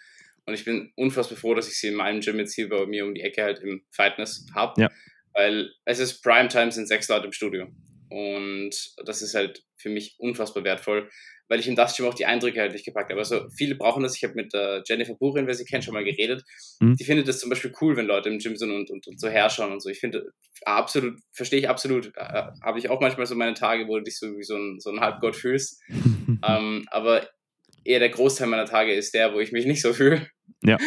[0.45, 3.05] Und ich bin unfassbar froh, dass ich sie in meinem Gym jetzt hier bei mir
[3.05, 4.81] um die Ecke halt im Fitness habe.
[4.81, 4.89] Ja.
[5.33, 7.67] Weil es ist Primetime, sind sechs Leute im Studio.
[8.11, 11.09] Und das ist halt für mich unfassbar wertvoll,
[11.47, 13.19] weil ich im Dust Gym auch die Eindrücke halt nicht gepackt habe.
[13.19, 14.17] Also viele brauchen das.
[14.17, 16.43] Ich habe mit äh, Jennifer Burin, wer sie kennt, schon mal geredet.
[16.81, 16.97] Mhm.
[16.97, 19.29] Die findet das zum Beispiel cool, wenn Leute im Gym sind und, und, und so
[19.29, 19.89] herschauen und so.
[19.89, 20.29] Ich finde,
[20.65, 22.07] absolut, verstehe ich absolut.
[22.17, 24.79] Äh, habe ich auch manchmal so meine Tage, wo du dich so wie so ein,
[24.79, 25.81] so ein Halbgott fühlst.
[26.45, 27.29] ähm, aber
[27.85, 30.27] eher der Großteil meiner Tage ist der, wo ich mich nicht so fühle.
[30.63, 30.77] Ja.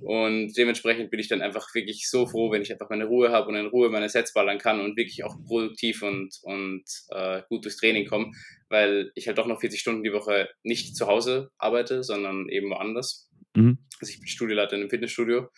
[0.00, 3.48] Und dementsprechend bin ich dann einfach wirklich so froh, wenn ich einfach meine Ruhe habe
[3.48, 7.64] und in Ruhe meine Sets ballern kann und wirklich auch produktiv und, und äh, gut
[7.64, 8.32] durchs Training komme,
[8.68, 12.70] weil ich halt doch noch 40 Stunden die Woche nicht zu Hause arbeite, sondern eben
[12.70, 13.30] woanders.
[13.54, 13.78] Mhm.
[14.00, 15.48] Also ich bin Studioleiter in einem Fitnessstudio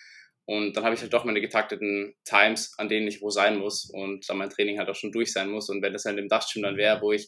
[0.47, 3.91] und dann habe ich halt doch meine getakteten Times, an denen ich wo sein muss
[3.93, 5.69] und dann mein Training halt auch schon durch sein muss.
[5.69, 7.27] Und wenn das halt im Dachgym dann wäre, wo ich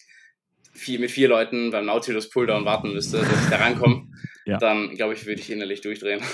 [0.72, 4.06] viel, mit vier Leuten beim Nautilus Pulldown warten müsste, dass ich da rankomme,
[4.48, 4.58] ja.
[4.58, 6.20] dann glaube ich, würde ich innerlich durchdrehen.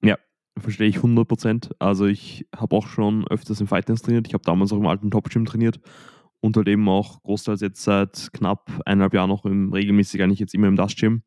[0.00, 0.16] Ja,
[0.56, 1.72] verstehe ich 100%.
[1.80, 4.28] Also ich habe auch schon öfters im Fightness trainiert.
[4.28, 5.80] Ich habe damals auch im alten Top Gym trainiert
[6.38, 10.54] und halt eben auch großteils jetzt seit knapp eineinhalb Jahren noch im, regelmäßig eigentlich jetzt
[10.54, 11.22] immer im Dust Gym.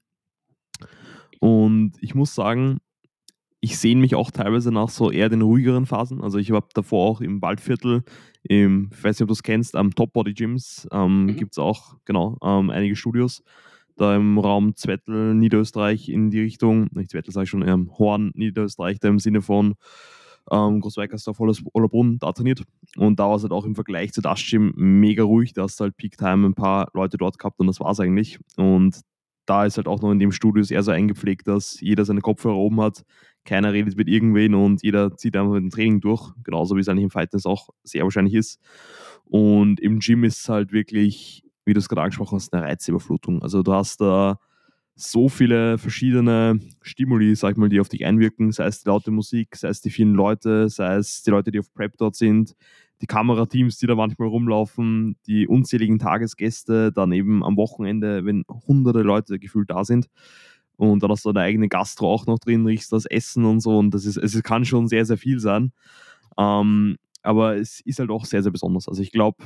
[1.41, 2.77] Und ich muss sagen,
[3.59, 6.21] ich sehe mich auch teilweise nach so eher den ruhigeren Phasen.
[6.21, 8.03] Also ich habe davor auch im Waldviertel,
[8.43, 11.35] im, ich weiß nicht, ob du es kennst, am Top Body Gyms ähm, mhm.
[11.35, 13.43] gibt es auch, genau, ähm, einige Studios.
[13.97, 18.31] Da im Raum Zwettel, Niederösterreich in die Richtung, nicht Zwettel sage ich schon, ähm, Horn,
[18.35, 19.75] Niederösterreich, da im Sinne von
[20.49, 21.39] ähm, Großweikersdorf,
[21.73, 22.63] Ollerbrunn, da trainiert.
[22.97, 25.53] Und da war es halt auch im Vergleich zu das Gym mega ruhig.
[25.53, 27.99] Da hast du halt Peak Time ein paar Leute dort gehabt und das war es
[27.99, 28.39] eigentlich.
[28.57, 29.01] Und
[29.45, 32.55] da ist halt auch noch in dem Studio sehr so eingepflegt, dass jeder seine Kopfhörer
[32.55, 33.03] oben hat,
[33.43, 36.87] keiner redet mit irgendwen und jeder zieht einfach mit dem Training durch, genauso wie es
[36.87, 38.59] eigentlich im Fitness auch sehr wahrscheinlich ist.
[39.25, 43.41] Und im Gym ist es halt wirklich, wie du es gerade angesprochen hast, eine Reizüberflutung.
[43.41, 44.39] Also du hast da
[44.95, 49.11] so viele verschiedene Stimuli, sag ich mal, die auf dich einwirken, sei es die laute
[49.11, 52.55] Musik, sei es die vielen Leute, sei es die Leute, die auf Prep dort sind,
[53.01, 59.01] die Kamerateams, die da manchmal rumlaufen, die unzähligen Tagesgäste, dann eben am Wochenende, wenn hunderte
[59.01, 60.07] Leute gefühlt da sind.
[60.77, 63.77] Und dann hast du deine eigene Gastro auch noch drin, riechst das Essen und so.
[63.77, 65.73] Und das ist, es kann schon sehr, sehr viel sein.
[66.37, 68.87] Ähm, aber es ist halt auch sehr, sehr besonders.
[68.87, 69.43] Also ich glaube,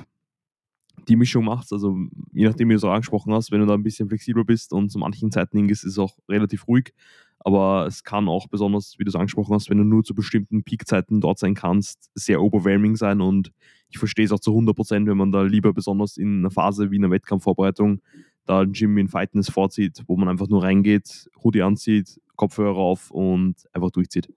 [1.07, 1.71] die Mischung macht.
[1.71, 1.97] Also
[2.33, 4.73] je nachdem, wie du es auch angesprochen hast, wenn du da ein bisschen flexibler bist
[4.73, 6.93] und zu manchen Zeiten hingehst, ist es auch relativ ruhig.
[7.39, 10.63] Aber es kann auch besonders, wie du es angesprochen hast, wenn du nur zu bestimmten
[10.63, 13.21] Peakzeiten dort sein kannst, sehr overwhelming sein.
[13.21, 13.51] Und
[13.89, 16.89] ich verstehe es auch zu 100 Prozent, wenn man da lieber besonders in einer Phase
[16.89, 18.01] wie einer Wettkampfvorbereitung
[18.45, 23.11] da ein Gym in Fitness vorzieht, wo man einfach nur reingeht, Hoodie anzieht, Kopfhörer auf
[23.11, 24.31] und einfach durchzieht.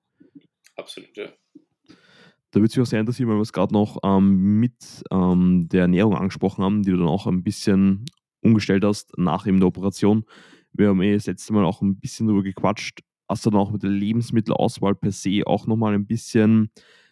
[0.76, 1.28] Absolut, ja.
[2.50, 6.14] Da würde es auch interessieren, weil wir es gerade noch ähm, mit ähm, der Ernährung
[6.16, 8.06] angesprochen haben, die du dann auch ein bisschen
[8.40, 10.24] umgestellt hast nach eben der Operation.
[10.72, 13.00] Wir haben eh das letzte Mal auch ein bisschen darüber gequatscht.
[13.28, 16.70] Hast du dann auch mit der Lebensmittelauswahl per se auch nochmal ein bisschen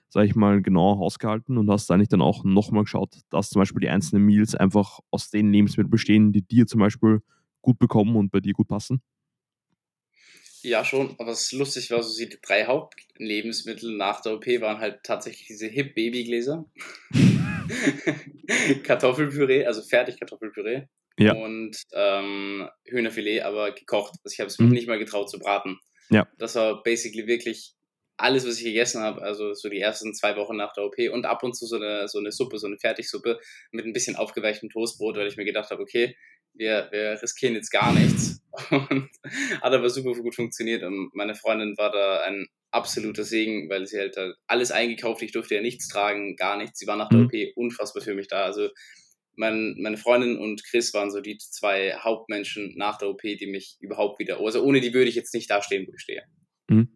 [0.08, 3.80] sage ich mal, genauer ausgehalten und hast eigentlich dann auch nochmal geschaut, dass zum Beispiel
[3.80, 7.20] die einzelnen Meals einfach aus den Lebensmitteln bestehen, die dir zum Beispiel
[7.60, 9.02] gut bekommen und bei dir gut passen?
[10.66, 14.80] Ja, schon, aber es ist lustig war, so die drei Hauptlebensmittel nach der OP waren
[14.80, 16.64] halt tatsächlich diese Hip-Babygläser,
[18.82, 20.88] Kartoffelpüree, also fertig Kartoffelpüree
[21.20, 21.34] ja.
[21.34, 24.14] und ähm, Hühnerfilet, aber gekocht.
[24.24, 24.70] Also ich habe es mhm.
[24.70, 25.78] nicht mal getraut zu braten.
[26.10, 26.26] Ja.
[26.36, 27.74] Das war basically wirklich
[28.16, 31.26] alles, was ich gegessen habe, also so die ersten zwei Wochen nach der OP und
[31.26, 33.38] ab und zu so eine, so eine Suppe, so eine Fertigsuppe
[33.70, 36.16] mit ein bisschen aufgeweichtem Toastbrot, weil ich mir gedacht habe, okay,
[36.54, 38.42] wir, wir riskieren jetzt gar nichts.
[38.70, 39.10] Und
[39.60, 40.82] hat aber super gut funktioniert.
[40.82, 44.16] Und meine Freundin war da ein absoluter Segen, weil sie halt
[44.46, 46.78] alles eingekauft, ich durfte ja nichts tragen, gar nichts.
[46.78, 47.26] Sie war nach der mhm.
[47.26, 48.44] OP unfassbar für mich da.
[48.44, 48.68] Also
[49.36, 53.76] mein, meine Freundin und Chris waren so die zwei Hauptmenschen nach der OP, die mich
[53.80, 56.22] überhaupt wieder, also ohne die würde ich jetzt nicht da stehen, wo ich stehe.
[56.68, 56.95] Mhm.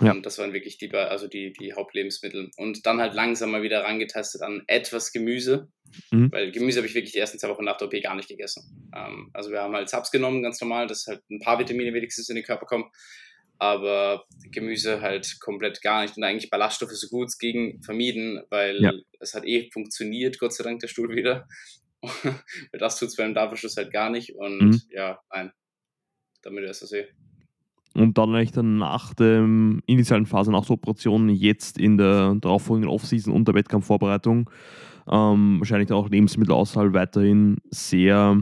[0.00, 0.12] Ja.
[0.12, 2.50] Und das waren wirklich die, also die, die Hauptlebensmittel.
[2.56, 5.68] Und dann halt langsam mal wieder rangetastet an etwas Gemüse.
[6.10, 6.30] Mhm.
[6.32, 8.90] Weil Gemüse habe ich wirklich die ersten zwei Wochen nach der OP gar nicht gegessen.
[8.94, 12.28] Ähm, also wir haben halt Subs genommen, ganz normal, dass halt ein paar Vitamine wenigstens
[12.28, 12.90] in den Körper kommen.
[13.58, 16.16] Aber Gemüse halt komplett gar nicht.
[16.16, 18.92] Und eigentlich Ballaststoffe so gut es ging vermieden, weil ja.
[19.18, 21.48] es hat eh funktioniert, Gott sei Dank, der Stuhl wieder.
[22.02, 24.36] weil das tut es beim Darmverschluss halt gar nicht.
[24.36, 24.82] Und mhm.
[24.90, 25.52] ja, nein,
[26.42, 27.08] damit ist das eh.
[27.98, 29.40] Und dann eigentlich dann nach der
[29.86, 34.48] initialen Phase, nach der Operation, jetzt in der darauffolgenden Offseason und der Wettkampfvorbereitung,
[35.10, 38.40] ähm, wahrscheinlich auch Lebensmittelauswahl weiterhin sehr,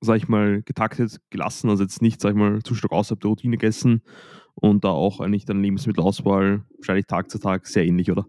[0.00, 1.68] sag ich mal, getaktet gelassen.
[1.68, 4.02] Also jetzt nicht, sag ich mal, zu stark außerhalb der Routine gegessen
[4.54, 8.24] und da auch eigentlich dann Lebensmittelauswahl wahrscheinlich Tag zu Tag sehr ähnlich, oder?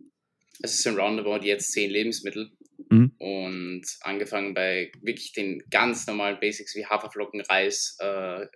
[0.64, 2.50] Es sind roundabout jetzt zehn Lebensmittel.
[2.90, 3.12] Mhm.
[3.20, 8.48] Und angefangen bei wirklich den ganz normalen Basics wie Haferflocken, Reis, äh,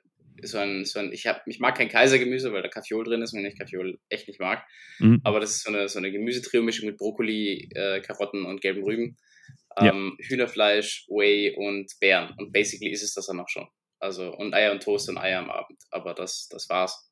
[0.44, 3.34] so ein, so ein ich, hab, ich mag kein Kaisergemüse, weil da Kaffeeol drin ist
[3.34, 4.66] und ich Kaffeeol echt nicht mag.
[5.00, 5.22] Mhm.
[5.24, 9.18] Aber das ist so eine, so eine Gemüsetrio-Mischung mit Brokkoli, äh, Karotten und gelben Rüben.
[9.78, 10.28] Ähm, ja.
[10.28, 12.34] Hühnerfleisch, Whey und Beeren.
[12.38, 13.68] Und basically ist es das dann auch schon.
[14.00, 15.82] Also, und Eier und Toast und Eier am Abend.
[15.90, 17.10] Aber das, das war's.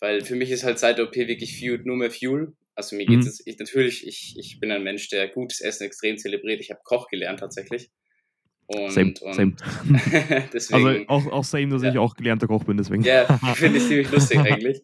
[0.00, 2.54] Weil für mich ist halt seit der OP wirklich Fuel, nur mehr Fuel.
[2.74, 3.44] Also mir geht es mhm.
[3.46, 6.60] ich, natürlich, ich, ich bin ein Mensch, der gutes Essen extrem zelebriert.
[6.60, 7.90] Ich habe Koch gelernt tatsächlich.
[8.66, 9.56] Und, same, und same.
[10.52, 11.90] deswegen, also auch, auch same, dass ja.
[11.90, 13.02] ich auch gelernter Koch bin, deswegen.
[13.02, 14.80] Ja, finde ich ziemlich lustig eigentlich.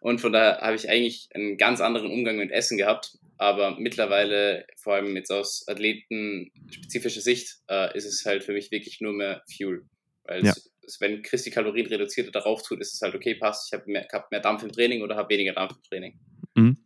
[0.00, 3.18] Und von daher habe ich eigentlich einen ganz anderen Umgang mit Essen gehabt.
[3.38, 9.00] Aber mittlerweile, vor allem jetzt aus athletenspezifischer Sicht, äh, ist es halt für mich wirklich
[9.00, 9.84] nur mehr Fuel.
[10.24, 10.52] Weil Ja.
[10.86, 13.68] es, wenn Chris die Kalorien reduziert oder darauf tut, ist es halt okay, passt.
[13.68, 16.20] Ich habe mehr, hab mehr Dampf im Training oder habe weniger Dampf im Training.
[16.54, 16.76] Mhm.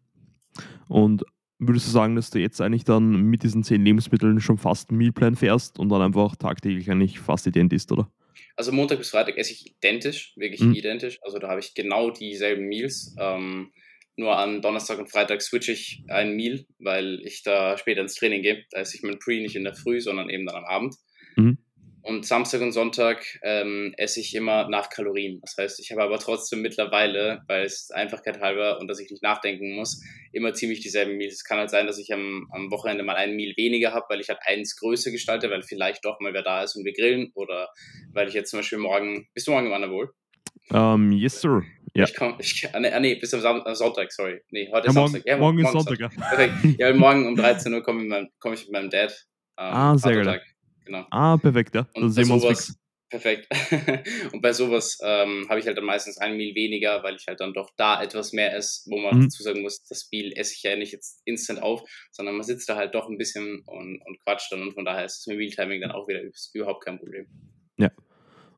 [0.88, 1.24] Und
[1.58, 4.98] würdest du sagen, dass du jetzt eigentlich dann mit diesen zehn Lebensmitteln schon fast einen
[4.98, 8.10] Mealplan fährst und dann einfach tagtäglich eigentlich fast ident isst, oder?
[8.56, 10.74] Also Montag bis Freitag esse ich identisch, wirklich Mhm.
[10.74, 11.18] identisch.
[11.22, 13.14] Also da habe ich genau dieselben Meals.
[13.18, 13.70] Ähm,
[14.16, 18.42] nur an Donnerstag und Freitag switche ich ein Meal, weil ich da später ins Training
[18.42, 18.64] gehe.
[18.70, 20.94] Da esse ich mein Pre nicht in der Früh, sondern eben dann am Abend.
[22.06, 25.40] Und Samstag und Sonntag ähm, esse ich immer nach Kalorien.
[25.40, 29.24] Das heißt, ich habe aber trotzdem mittlerweile, weil es Einfachkeit halber und dass ich nicht
[29.24, 30.00] nachdenken muss,
[30.32, 31.34] immer ziemlich dieselben Meals.
[31.34, 34.20] Es kann halt sein, dass ich am, am Wochenende mal ein Meal weniger habe, weil
[34.20, 37.32] ich halt eins größer gestalte, weil vielleicht doch mal wer da ist und wir grillen.
[37.34, 37.70] Oder
[38.12, 40.12] weil ich jetzt zum Beispiel morgen, bist du morgen im Anabol?
[40.72, 41.62] Ähm, yes, sir.
[41.94, 42.04] Ja.
[42.04, 44.40] Ich komme, ich, ah, nee, ah, bis am Sam- äh, Sonntag, sorry.
[44.50, 45.26] Nee, heute Ja, ist morgen, Samstag.
[45.28, 46.08] Ja, morgen ist morgen Sonntag, ja.
[46.08, 46.54] Perfekt.
[46.78, 49.10] Ja, morgen um 13 Uhr komme ich, mit meinem- komme ich mit meinem Dad.
[49.58, 50.42] Ähm, Ah, sehr Vatertag.
[50.86, 51.06] Genau.
[51.10, 51.86] Ah, perfekt, ja.
[51.94, 52.78] Und bei sehen wir uns sowas, fix.
[53.10, 53.48] perfekt.
[54.32, 57.40] und bei sowas ähm, habe ich halt dann meistens ein Meal weniger, weil ich halt
[57.40, 59.22] dann doch da etwas mehr esse, wo man Mhm.
[59.24, 62.68] dazu sagen muss, das Meal esse ich ja nicht jetzt instant auf, sondern man sitzt
[62.68, 65.38] da halt doch ein bisschen und, und quatscht dann und von daher ist das mit
[65.38, 66.20] Mealtiming dann auch wieder
[66.54, 67.26] überhaupt kein Problem.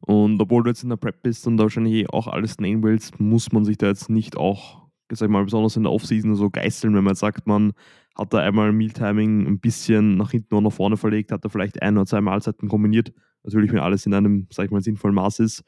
[0.01, 2.83] Und obwohl du jetzt in der Prep bist und da wahrscheinlich eh auch alles nehmen
[2.85, 6.37] willst, muss man sich da jetzt nicht auch, sag ich mal, besonders in der Offseason
[6.37, 7.73] so geißeln, wenn man jetzt sagt, man
[8.19, 11.81] hat da einmal Mealtiming ein bisschen nach hinten oder nach vorne verlegt, hat da vielleicht
[11.81, 13.13] ein oder zwei Mahlzeiten kombiniert.
[13.45, 15.63] Natürlich, wenn alles in einem, sag ich mal, sinnvollen Maß ist.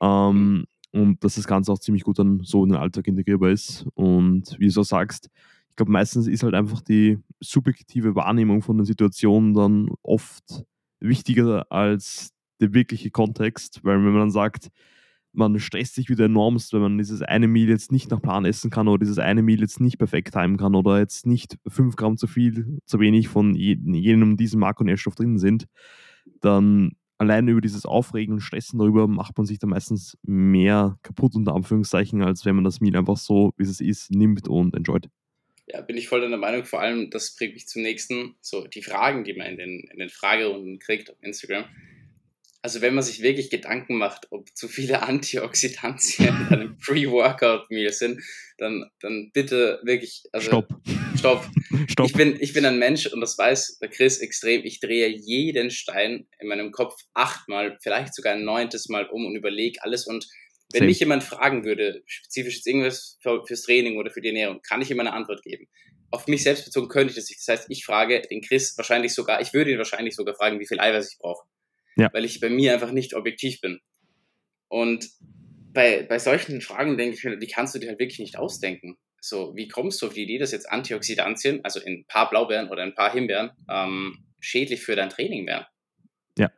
[0.00, 3.86] Ähm, und dass das Ganze auch ziemlich gut dann so in den Alltag integrierbar ist.
[3.94, 5.30] Und wie du so sagst,
[5.68, 10.64] ich glaube, meistens ist halt einfach die subjektive Wahrnehmung von den Situationen dann oft
[11.00, 14.68] wichtiger als der wirkliche Kontext, weil wenn man dann sagt,
[15.32, 18.70] man stresst sich wieder enormst, wenn man dieses eine Meal jetzt nicht nach Plan essen
[18.70, 22.16] kann oder dieses eine Meal jetzt nicht perfekt timen kann oder jetzt nicht 5 Gramm
[22.16, 25.66] zu viel, zu wenig von je- jenem diesem Makronährstoff drin sind,
[26.40, 31.34] dann allein über dieses Aufregen und Stressen darüber macht man sich dann meistens mehr kaputt,
[31.36, 35.08] unter Anführungszeichen, als wenn man das Meal einfach so, wie es ist, nimmt und enjoyt.
[35.66, 36.64] Ja, bin ich voll deiner Meinung.
[36.64, 38.34] Vor allem, das bringt mich zum nächsten.
[38.40, 41.64] So, die Fragen, die man in den, in den Fragerunden kriegt auf Instagram.
[42.62, 48.22] Also, wenn man sich wirklich Gedanken macht, ob zu viele Antioxidantien in einem Pre-Workout-Meal sind,
[48.58, 50.24] dann, dann bitte wirklich.
[50.32, 50.68] Also, Stopp.
[51.16, 51.48] Stopp.
[51.88, 52.06] Stopp.
[52.06, 54.62] Ich bin, ich bin ein Mensch und das weiß der Chris extrem.
[54.64, 59.36] Ich drehe jeden Stein in meinem Kopf achtmal, vielleicht sogar ein neuntes Mal um und
[59.36, 60.06] überlege alles.
[60.06, 60.26] Und
[60.72, 60.88] wenn Same.
[60.88, 64.82] mich jemand fragen würde, spezifisch jetzt irgendwas für, fürs Training oder für die Ernährung, kann
[64.82, 65.66] ich ihm eine Antwort geben.
[66.10, 67.40] Auf mich selbst bezogen könnte ich das nicht.
[67.40, 70.66] Das heißt, ich frage den Chris wahrscheinlich sogar, ich würde ihn wahrscheinlich sogar fragen, wie
[70.66, 71.42] viel Eiweiß ich brauche.
[71.96, 72.10] Ja.
[72.12, 73.80] Weil ich bei mir einfach nicht objektiv bin.
[74.68, 75.08] Und
[75.72, 78.96] bei, bei solchen Fragen denke ich mir, die kannst du dir halt wirklich nicht ausdenken.
[79.20, 82.68] So, wie kommst du auf die Idee, dass jetzt Antioxidantien, also in ein paar Blaubeeren
[82.70, 85.66] oder ein paar Himbeeren, ähm, schädlich für dein Training wären?
[86.38, 86.50] Ja.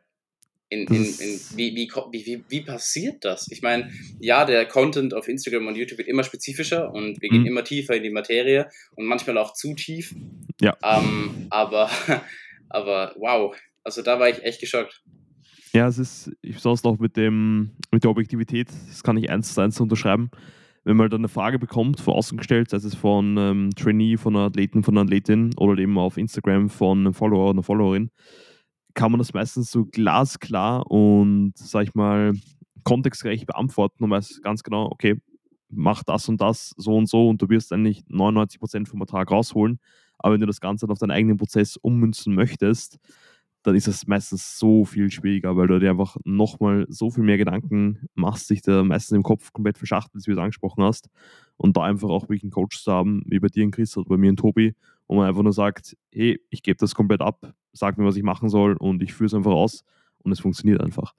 [0.69, 3.51] In, in, in, wie, wie, wie, wie passiert das?
[3.51, 7.41] Ich meine, ja, der Content auf Instagram und YouTube wird immer spezifischer und wir gehen
[7.41, 7.47] Mhm.
[7.47, 10.15] immer tiefer in die Materie und manchmal auch zu tief.
[10.61, 10.77] Ja.
[10.81, 11.89] Ähm, aber,
[12.69, 15.03] aber wow, also da war ich echt geschockt.
[15.75, 19.55] Ja, es ist, ich sonst auch mit dem, mit der Objektivität, das kann ich eins
[19.55, 20.29] zu eins unterschreiben.
[20.83, 24.35] Wenn man dann eine Frage bekommt, von außen gestellt, sei es von einem Trainee, von
[24.35, 28.11] einer Athletin, von einer Athletin oder eben auf Instagram von einem Follower oder einer Followerin,
[28.93, 32.33] kann man das meistens so glasklar und, sag ich mal,
[32.83, 35.15] kontextgerecht beantworten und weiß ganz genau, okay,
[35.69, 39.79] mach das und das so und so und du wirst eigentlich 99% vom Ertrag rausholen.
[40.19, 42.99] Aber wenn du das Ganze dann auf deinen eigenen Prozess ummünzen möchtest,
[43.63, 47.37] dann ist es meistens so viel schwieriger, weil du dir einfach nochmal so viel mehr
[47.37, 51.09] Gedanken machst, dich da meistens im Kopf komplett verschachtelst, wie du es angesprochen hast.
[51.55, 54.09] Und da einfach auch wirklich einen Coach zu haben, wie bei dir und Chris oder
[54.09, 54.75] bei mir und Tobi,
[55.07, 58.23] wo man einfach nur sagt, hey, ich gebe das komplett ab, sag mir, was ich
[58.23, 59.83] machen soll und ich führe es einfach aus
[60.19, 61.13] und es funktioniert einfach.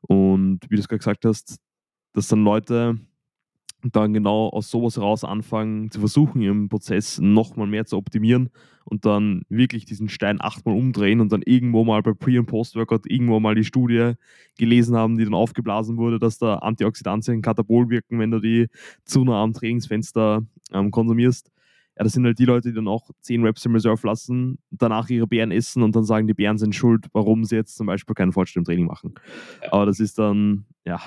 [0.00, 1.58] Und wie du es gerade gesagt hast,
[2.12, 2.98] dass dann Leute
[3.92, 8.50] dann genau aus sowas heraus anfangen zu versuchen, ihren Prozess nochmal mehr zu optimieren
[8.84, 13.10] und dann wirklich diesen Stein achtmal umdrehen und dann irgendwo mal bei Pre- und Post-Workout
[13.10, 14.12] irgendwo mal die Studie
[14.58, 18.68] gelesen haben, die dann aufgeblasen wurde, dass da Antioxidantien Katabol wirken, wenn du die
[19.04, 21.50] zu nah am Trainingsfenster ähm, konsumierst.
[21.96, 25.08] Ja, das sind halt die Leute, die dann auch 10 Reps im Reserve lassen, danach
[25.10, 28.14] ihre Bären essen und dann sagen, die Bären sind schuld, warum sie jetzt zum Beispiel
[28.14, 29.14] keinen Fortschritt im Training machen.
[29.62, 29.72] Ja.
[29.72, 31.00] Aber das ist dann ja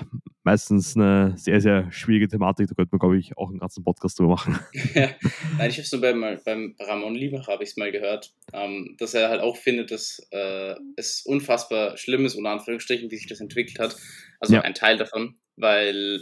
[0.43, 2.67] meistens eine sehr, sehr schwierige Thematik.
[2.67, 4.59] Da könnte man, glaube ich, auch einen ganzen Podcast drüber machen.
[4.93, 5.09] Ja,
[5.57, 9.13] Nein, ich habe so beim, beim Ramon Liebach habe ich es mal gehört, ähm, dass
[9.13, 13.41] er halt auch findet, dass äh, es unfassbar schlimm ist, unter Anführungsstrichen, wie sich das
[13.41, 13.97] entwickelt hat.
[14.39, 14.61] Also ja.
[14.61, 16.21] ein Teil davon, weil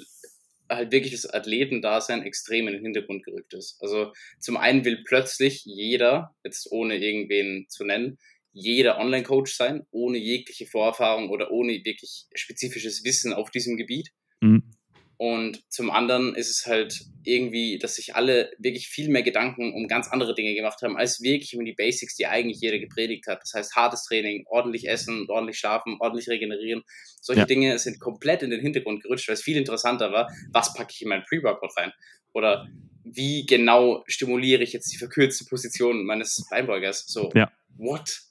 [0.70, 3.78] halt wirklich das Athletendasein extrem in den Hintergrund gerückt ist.
[3.82, 8.18] Also zum einen will plötzlich jeder, jetzt ohne irgendwen zu nennen,
[8.52, 14.12] jeder Online-Coach sein, ohne jegliche Vorerfahrung oder ohne wirklich spezifisches Wissen auf diesem Gebiet.
[14.42, 14.75] Mhm.
[15.18, 19.88] Und zum anderen ist es halt irgendwie, dass sich alle wirklich viel mehr Gedanken um
[19.88, 23.42] ganz andere Dinge gemacht haben, als wirklich um die Basics, die eigentlich jeder gepredigt hat.
[23.42, 26.84] Das heißt, hartes Training, ordentlich essen, ordentlich schlafen, ordentlich regenerieren.
[27.22, 27.46] Solche ja.
[27.46, 31.02] Dinge sind komplett in den Hintergrund gerutscht, weil es viel interessanter war, was packe ich
[31.02, 31.94] in mein Pre-Workout rein?
[32.34, 32.68] Oder
[33.06, 37.06] wie genau stimuliere ich jetzt die verkürzte Position meines Beinbeugers?
[37.08, 37.52] So, ja.
[37.78, 38.22] what?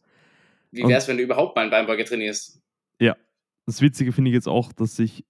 [0.70, 2.61] Wie wäre es, wenn du überhaupt mal einen Beinbeuger trainierst?
[3.01, 3.16] Ja,
[3.64, 5.24] das Witzige finde ich jetzt auch, dass sich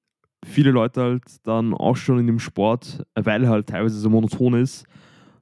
[0.45, 4.85] viele Leute halt dann auch schon in dem Sport, weil halt teilweise so monoton ist,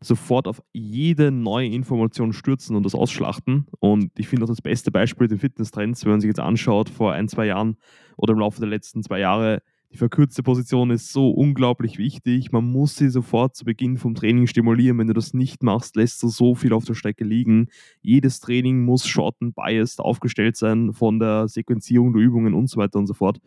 [0.00, 3.66] sofort auf jede neue Information stürzen und das ausschlachten.
[3.78, 7.12] Und ich finde auch das beste Beispiel den Fitnesstrends, wenn man sich jetzt anschaut, vor
[7.12, 7.76] ein, zwei Jahren
[8.16, 12.50] oder im Laufe der letzten zwei Jahre, die verkürzte Position ist so unglaublich wichtig.
[12.50, 14.98] Man muss sie sofort zu Beginn vom Training stimulieren.
[14.98, 17.68] Wenn du das nicht machst, lässt du so viel auf der Strecke liegen.
[18.00, 22.78] Jedes Training muss short and biased aufgestellt sein von der Sequenzierung der Übungen und so
[22.78, 23.38] weiter und so fort.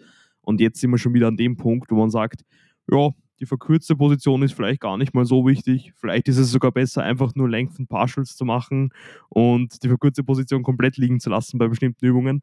[0.45, 2.43] Und jetzt sind wir schon wieder an dem Punkt, wo man sagt,
[2.91, 5.91] ja, die verkürzte Position ist vielleicht gar nicht mal so wichtig.
[5.95, 8.91] Vielleicht ist es sogar besser, einfach nur Length und Partials zu machen
[9.29, 12.41] und die verkürzte Position komplett liegen zu lassen bei bestimmten Übungen.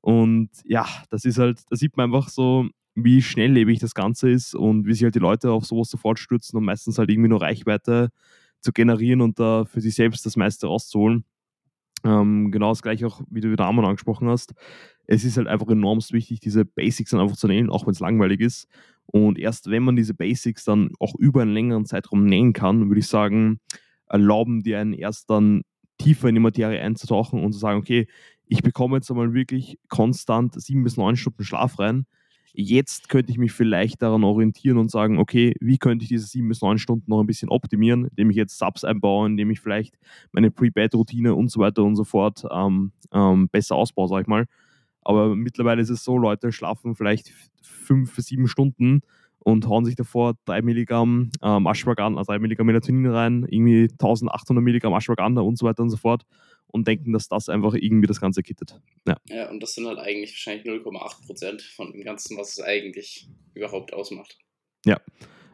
[0.00, 4.54] Und ja, das ist halt, da sieht man einfach so, wie schnelllebig das Ganze ist
[4.54, 7.42] und wie sich halt die Leute auf sowas sofort stürzen und meistens halt irgendwie nur
[7.42, 8.10] Reichweite
[8.60, 11.24] zu generieren und da für sich selbst das meiste rauszuholen.
[12.04, 14.54] Ähm, genau das gleiche auch, wie du wieder Amon angesprochen hast
[15.06, 18.00] es ist halt einfach enorm wichtig, diese Basics dann einfach zu nehmen, auch wenn es
[18.00, 18.68] langweilig ist.
[19.06, 22.98] Und erst wenn man diese Basics dann auch über einen längeren Zeitraum nehmen kann, würde
[23.00, 23.60] ich sagen,
[24.08, 25.62] erlauben die einen erst dann
[25.98, 28.08] tiefer in die Materie einzutauchen und zu sagen, okay,
[28.46, 32.06] ich bekomme jetzt einmal wirklich konstant sieben bis neun Stunden Schlaf rein.
[32.58, 36.48] Jetzt könnte ich mich vielleicht daran orientieren und sagen, okay, wie könnte ich diese sieben
[36.48, 39.98] bis neun Stunden noch ein bisschen optimieren, indem ich jetzt Subs einbaue, indem ich vielleicht
[40.32, 44.46] meine Pre-Bed-Routine und so weiter und so fort ähm, ähm, besser ausbaue, sag ich mal.
[45.02, 47.30] Aber mittlerweile ist es so, Leute schlafen vielleicht
[47.60, 49.02] fünf, sieben Stunden
[49.40, 54.94] und hauen sich davor 3 Milligramm ähm, Ashwagandha, 3 Milligramm Melatonin rein, irgendwie 1800 Milligramm
[54.94, 56.24] Ashwagandha und so weiter und so fort
[56.68, 58.80] und denken, dass das einfach irgendwie das Ganze kittet.
[59.06, 62.60] Ja, ja und das sind halt eigentlich wahrscheinlich 0,8 Prozent von dem Ganzen, was es
[62.60, 64.38] eigentlich überhaupt ausmacht.
[64.84, 65.00] Ja,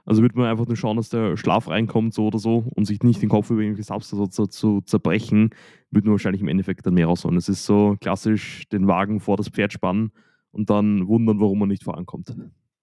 [0.05, 3.03] also würde man einfach nur schauen, dass der Schlaf reinkommt, so oder so, und sich
[3.03, 5.51] nicht den Kopf über irgendwelche Substanz zu, zu zerbrechen,
[5.91, 7.37] würde man wahrscheinlich im Endeffekt dann mehr rausholen.
[7.37, 10.13] Es ist so klassisch den Wagen vor das Pferd spannen
[10.51, 12.35] und dann wundern, warum man nicht vorankommt.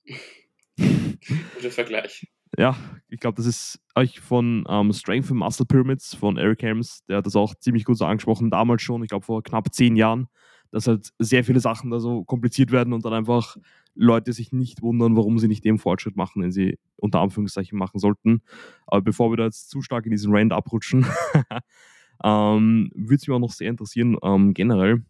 [0.77, 2.25] Guter Vergleich.
[2.57, 2.75] Ja,
[3.09, 7.17] ich glaube, das ist euch von ähm, Strength and Muscle Pyramids von Eric Helms, der
[7.17, 10.27] hat das auch ziemlich gut so angesprochen, damals schon, ich glaube vor knapp zehn Jahren,
[10.71, 13.55] dass halt sehr viele Sachen da so kompliziert werden und dann einfach
[13.95, 17.99] Leute sich nicht wundern, warum sie nicht den Fortschritt machen, den sie unter Anführungszeichen machen
[17.99, 18.41] sollten.
[18.87, 21.05] Aber bevor wir da jetzt zu stark in diesen Rand abrutschen,
[22.23, 25.03] ähm, würde es mich auch noch sehr interessieren, ähm, generell,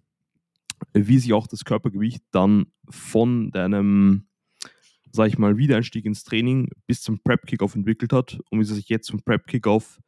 [0.93, 4.27] wie sich auch das Körpergewicht dann von deinem,
[5.11, 8.89] sag ich mal, Wiedereinstieg ins Training bis zum Prep-Kickoff entwickelt hat und wie es sich
[8.89, 9.99] jetzt vom Prep-Kickoff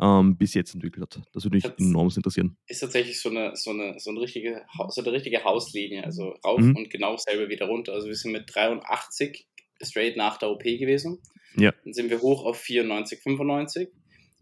[0.00, 1.22] ähm, bis jetzt entwickelt hat.
[1.32, 2.56] Das würde mich das enorm interessieren.
[2.66, 6.60] Ist tatsächlich so eine, so eine, so eine, richtige, so eine richtige Hauslinie, also rauf
[6.60, 6.76] mhm.
[6.76, 7.92] und genau selber wieder runter.
[7.92, 9.46] Also wir sind mit 83
[9.82, 11.20] straight nach der OP gewesen.
[11.56, 11.72] Ja.
[11.84, 13.88] Dann sind wir hoch auf 94, 95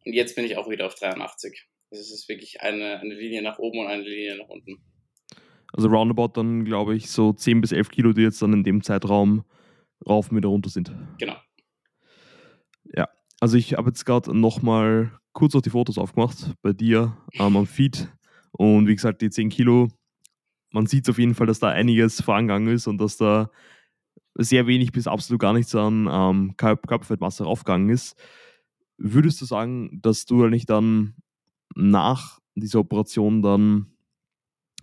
[0.05, 1.67] und jetzt bin ich auch wieder auf 83.
[1.91, 4.79] Also es ist wirklich eine, eine Linie nach oben und eine Linie nach unten.
[5.73, 8.83] Also roundabout dann, glaube ich, so 10 bis 11 Kilo, die jetzt dann in dem
[8.83, 9.45] Zeitraum
[10.07, 10.93] rauf und wieder runter sind.
[11.19, 11.37] Genau.
[12.85, 13.09] Ja,
[13.41, 17.67] also ich habe jetzt gerade nochmal kurz auch die Fotos aufgemacht bei dir ähm, am
[17.67, 18.09] Feed.
[18.53, 19.89] Und wie gesagt, die 10 Kilo,
[20.73, 23.51] man sieht auf jeden Fall, dass da einiges vorangegangen ist und dass da
[24.35, 28.17] sehr wenig bis absolut gar nichts an ähm, Körperfettmasse raufgegangen ist.
[28.97, 31.15] Würdest du sagen, dass du nicht dann
[31.75, 33.87] nach dieser Operation dann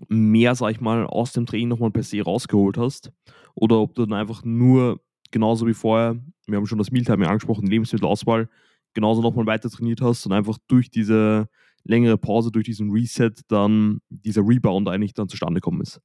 [0.10, 3.12] mehr, sag ich mal, aus dem Training nochmal per se rausgeholt hast?
[3.56, 5.02] Oder ob du dann einfach nur
[5.32, 8.50] genauso wie vorher, wir haben schon das Mealtime angesprochen, Lebensmittelauswahl,
[8.94, 11.48] genauso nochmal weiter trainiert hast und einfach durch diese
[11.84, 16.02] längere Pause, durch diesen Reset dann dieser Rebound eigentlich dann zustande gekommen ist?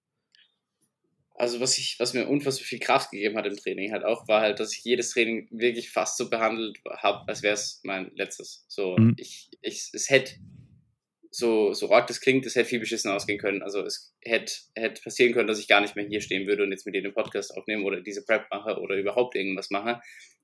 [1.35, 4.43] Also was ich, was mir unfassbar viel Kraft gegeben hat im Training halt auch, war
[4.43, 8.65] halt, dass ich jedes Training wirklich fast so behandelt habe, als wäre es mein letztes.
[8.69, 9.15] So, mhm.
[9.17, 10.35] ich, ich, es hätte
[11.35, 13.63] so, so arg das klingt, es hätte viel beschissen ausgehen können.
[13.63, 16.71] Also es hätte, hätte passieren können, dass ich gar nicht mehr hier stehen würde und
[16.71, 20.01] jetzt mit dir den Podcast aufnehme oder diese Prep mache oder überhaupt irgendwas mache,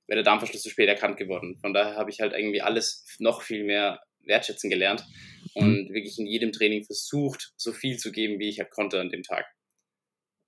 [0.07, 1.59] wäre der Darmverschluss zu spät erkannt geworden.
[1.61, 5.05] Von daher habe ich halt irgendwie alles noch viel mehr wertschätzen gelernt
[5.55, 5.95] und mhm.
[5.95, 9.23] wirklich in jedem Training versucht, so viel zu geben, wie ich halt konnte an dem
[9.23, 9.45] Tag.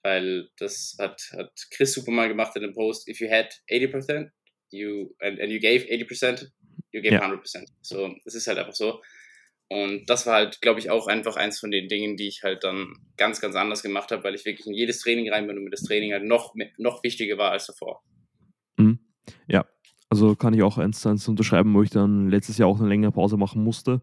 [0.03, 4.31] Weil das hat, hat Chris super mal gemacht in dem Post, if you had 80%
[4.73, 6.47] you, and, and you gave 80%,
[6.93, 7.21] you gave ja.
[7.21, 7.67] 100%.
[7.83, 9.03] So, das ist halt einfach so.
[9.71, 12.65] Und das war halt, glaube ich, auch einfach eins von den Dingen, die ich halt
[12.65, 15.65] dann ganz, ganz anders gemacht habe, weil ich wirklich in jedes Training rein bin und
[15.65, 18.03] mir das Training halt noch, noch wichtiger war als davor.
[18.77, 18.99] Mhm.
[19.47, 19.65] Ja,
[20.09, 22.89] also kann ich auch eins zu eins unterschreiben, wo ich dann letztes Jahr auch eine
[22.89, 24.03] längere Pause machen musste.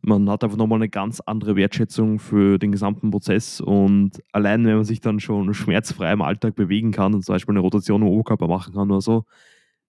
[0.00, 4.74] Man hat einfach nochmal eine ganz andere Wertschätzung für den gesamten Prozess und allein, wenn
[4.74, 8.08] man sich dann schon schmerzfrei im Alltag bewegen kann und zum Beispiel eine Rotation im
[8.08, 9.26] Oberkörper machen kann oder so,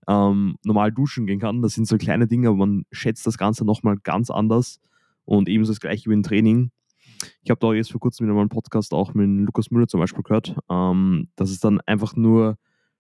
[0.07, 3.65] ähm, normal duschen gehen kann, das sind so kleine Dinge, aber man schätzt das Ganze
[3.65, 4.79] nochmal ganz anders
[5.25, 6.71] und ebenso das gleiche wie im Training.
[7.43, 9.99] Ich habe da jetzt vor kurzem wieder mal einen Podcast auch mit Lukas Müller zum
[9.99, 12.57] Beispiel gehört, ähm, dass es dann einfach nur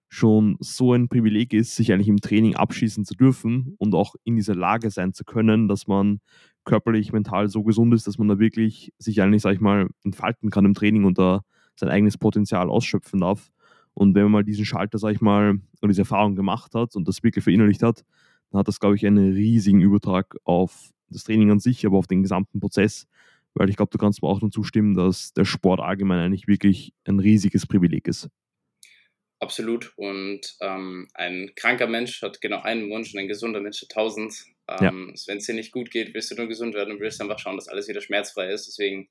[0.07, 4.35] schon so ein Privileg ist, sich eigentlich im Training abschießen zu dürfen und auch in
[4.35, 6.19] dieser Lage sein zu können, dass man
[6.63, 10.49] körperlich, mental so gesund ist, dass man da wirklich sich eigentlich, sag ich mal, entfalten
[10.49, 11.41] kann im Training und da
[11.75, 13.51] sein eigenes Potenzial ausschöpfen darf.
[13.93, 17.07] Und wenn man mal diesen Schalter, sag ich mal, oder diese Erfahrung gemacht hat und
[17.07, 18.03] das wirklich verinnerlicht hat,
[18.51, 22.07] dann hat das, glaube ich, einen riesigen Übertrag auf das Training an sich, aber auf
[22.07, 23.07] den gesamten Prozess.
[23.53, 26.93] Weil ich glaube, du kannst mir auch nur zustimmen, dass der Sport allgemein eigentlich wirklich
[27.05, 28.29] ein riesiges Privileg ist.
[29.39, 29.93] Absolut.
[29.95, 34.33] Und ähm, ein kranker Mensch hat genau einen Wunsch und ein gesunder Mensch hat tausend.
[34.67, 35.23] Ähm, ja.
[35.27, 37.55] Wenn es dir nicht gut geht, willst du nur gesund werden und willst einfach schauen,
[37.55, 38.67] dass alles wieder schmerzfrei ist.
[38.67, 39.09] Deswegen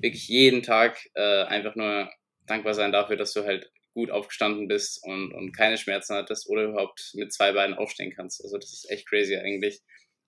[0.00, 2.10] wirklich jeden Tag äh, einfach nur
[2.46, 6.64] dankbar sein dafür, dass du halt gut aufgestanden bist und, und keine Schmerzen hattest oder
[6.64, 8.42] überhaupt mit zwei Beinen aufstehen kannst.
[8.42, 9.80] Also das ist echt crazy eigentlich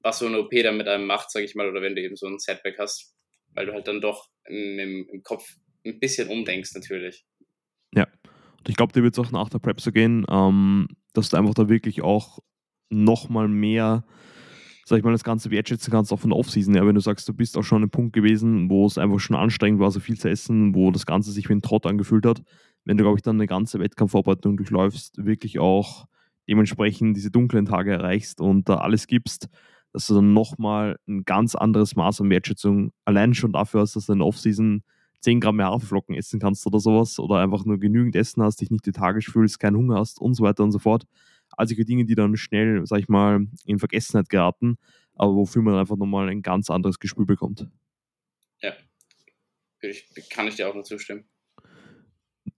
[0.05, 2.14] was so eine OP dann mit einem macht, sag ich mal, oder wenn du eben
[2.14, 3.14] so ein Setback hast,
[3.55, 7.24] weil du halt dann doch im, im Kopf ein bisschen umdenkst natürlich.
[7.94, 8.07] Ja,
[8.59, 11.38] und ich glaube, dir wird es auch nach der Prep so gehen, ähm, dass du
[11.38, 12.38] einfach da wirklich auch
[12.90, 14.05] nochmal mehr,
[14.84, 17.26] sag ich mal, das Ganze wertschätzen kannst, auch von der Offseason her, wenn du sagst,
[17.28, 20.18] du bist auch schon ein Punkt gewesen, wo es einfach schon anstrengend war, so viel
[20.18, 22.42] zu essen, wo das Ganze sich wie ein Trott angefühlt hat.
[22.84, 26.07] Wenn du, glaube ich, dann eine ganze Wettkampfvorbereitung durchläufst, wirklich auch
[26.46, 29.48] dementsprechend diese dunklen Tage erreichst und da alles gibst,
[29.95, 34.07] dass du dann nochmal ein ganz anderes Maß an Wertschätzung allein schon dafür hast, dass
[34.07, 34.82] du in der Offseason
[35.20, 38.70] 10 Gramm mehr Haferflocken essen kannst oder sowas oder einfach nur genügend Essen hast, dich
[38.72, 41.05] nicht lethargisch fühlst, keinen Hunger hast und so weiter und so fort.
[41.57, 44.78] Also die Dinge, die dann schnell, sag ich mal, in Vergessenheit geraten,
[45.14, 47.68] aber wofür man einfach nochmal ein ganz anderes Gespür bekommt.
[48.61, 48.72] Ja,
[49.80, 51.24] ich, kann ich dir auch nur zustimmen.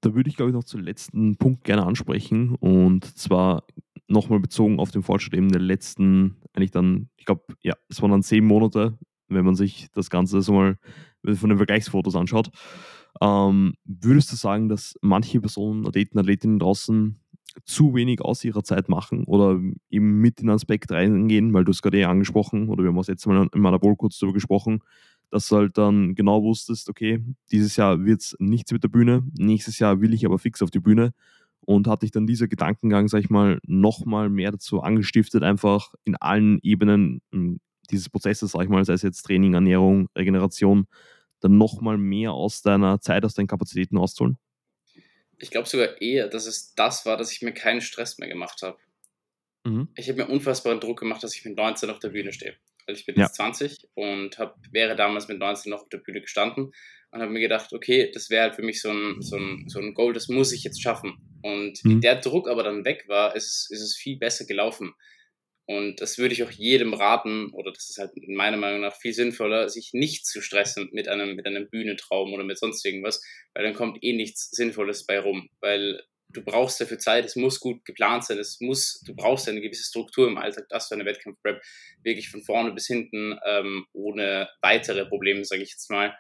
[0.01, 3.67] Da würde ich, glaube ich, noch zum letzten Punkt gerne ansprechen und zwar
[4.09, 8.11] nochmal bezogen auf den Fortschritt eben der letzten, eigentlich dann, ich glaube, ja, es waren
[8.11, 8.99] dann zehn Monate,
[9.29, 10.79] wenn man sich das Ganze so mal
[11.25, 12.51] von den Vergleichsfotos anschaut.
[13.21, 17.19] Ähm, würdest du sagen, dass manche Personen, Athleten, Athletinnen draußen
[17.65, 19.59] zu wenig aus ihrer Zeit machen oder
[19.91, 22.99] eben mit in den Aspekt reingehen, weil du es gerade eh angesprochen oder wir haben
[22.99, 24.81] es jetzt mal in meiner Bowl kurz darüber gesprochen,
[25.31, 29.23] dass du halt dann genau wusstest, okay, dieses Jahr wird es nichts mit der Bühne,
[29.39, 31.13] nächstes Jahr will ich aber fix auf die Bühne
[31.67, 36.17] und hat dich dann dieser Gedankengang, sag ich mal, nochmal mehr dazu angestiftet, einfach in
[36.17, 37.61] allen Ebenen hm,
[37.91, 40.87] dieses Prozesses, sag ich mal, sei es jetzt Training, Ernährung, Regeneration,
[41.41, 44.39] dann nochmal mehr aus deiner Zeit, aus deinen Kapazitäten rauszuholen?
[45.39, 48.63] Ich glaube sogar eher, dass es das war, dass ich mir keinen Stress mehr gemacht
[48.63, 48.79] habe.
[49.65, 49.89] Mhm.
[49.97, 52.55] Ich habe mir unfassbaren Druck gemacht, dass ich mit 19 auf der Bühne stehe.
[52.87, 53.25] Weil ich bin ja.
[53.25, 56.73] jetzt 20 und hab, wäre damals mit 19 noch auf der Bühne gestanden
[57.11, 59.79] und habe mir gedacht, okay, das wäre halt für mich so ein, so, ein, so
[59.79, 61.17] ein Goal, das muss ich jetzt schaffen.
[61.43, 61.91] Und mhm.
[61.91, 64.95] wie der Druck aber dann weg war, ist, ist es viel besser gelaufen.
[65.69, 69.13] Und das würde ich auch jedem raten, oder das ist halt meiner Meinung nach viel
[69.13, 73.21] sinnvoller, sich nicht zu stressen mit einem, mit einem Bühnentraum oder mit sonst irgendwas,
[73.53, 75.49] weil dann kommt eh nichts Sinnvolles bei rum.
[75.61, 79.61] Weil du brauchst dafür Zeit, es muss gut geplant sein, es muss, du brauchst eine
[79.61, 81.61] gewisse Struktur im Alltag, dass du eine Wettkampfprep
[82.05, 86.17] wirklich von vorne bis hinten ähm, ohne weitere Probleme, sage ich jetzt mal,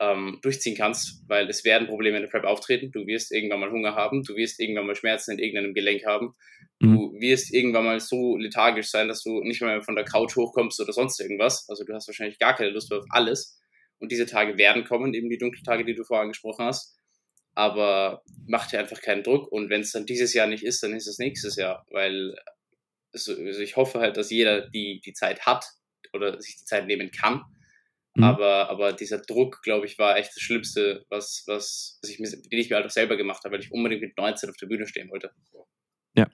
[0.00, 2.90] ähm, durchziehen kannst, weil es werden Probleme in der Prep auftreten.
[2.90, 6.34] Du wirst irgendwann mal Hunger haben, du wirst irgendwann mal Schmerzen in irgendeinem Gelenk haben,
[6.80, 7.20] du mhm.
[7.20, 10.92] wirst irgendwann mal so lethargisch sein, dass du nicht mehr von der Couch hochkommst oder
[10.92, 11.68] sonst irgendwas.
[11.68, 13.60] Also du hast wahrscheinlich gar keine Lust mehr auf alles.
[13.98, 16.96] Und diese Tage werden kommen, eben die dunklen Tage, die du vorher angesprochen hast.
[17.54, 19.52] Aber mach dir einfach keinen Druck.
[19.52, 21.84] Und wenn es dann dieses Jahr nicht ist, dann ist es nächstes Jahr.
[21.90, 22.34] Weil
[23.12, 25.66] also ich hoffe halt, dass jeder die, die Zeit hat
[26.12, 27.42] oder sich die Zeit nehmen kann,
[28.14, 28.24] Mhm.
[28.24, 32.28] Aber, aber dieser Druck, glaube ich, war echt das Schlimmste, was, was, was ich mir,
[32.28, 34.66] den ich mir halt auch selber gemacht habe, weil ich unbedingt mit 19 auf der
[34.66, 35.30] Bühne stehen wollte.
[36.16, 36.26] Ja.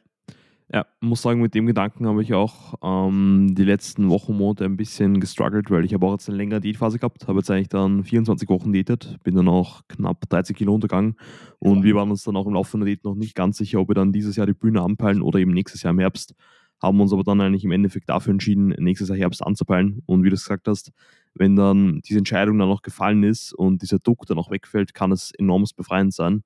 [0.73, 4.77] Ja, muss sagen, mit dem Gedanken habe ich auch ähm, die letzten Wochen, Monate ein
[4.77, 8.03] bisschen gestruggelt, weil ich habe auch jetzt eine längere Diätphase gehabt, habe jetzt eigentlich dann
[8.03, 11.15] 24 Wochen diätet, bin dann auch knapp 30 Kilo untergegangen
[11.61, 13.91] und wir waren uns dann auch im Laufe der Diät noch nicht ganz sicher, ob
[13.91, 16.35] wir dann dieses Jahr die Bühne anpeilen oder eben nächstes Jahr im Herbst
[16.83, 20.03] haben uns aber dann eigentlich im Endeffekt dafür entschieden, nächstes Jahr Herbst anzupeilen.
[20.07, 20.93] Und wie du es gesagt hast,
[21.39, 25.13] wenn dann diese Entscheidung dann noch gefallen ist und dieser Druck dann auch wegfällt, kann
[25.13, 26.43] es enorm befreiend sein.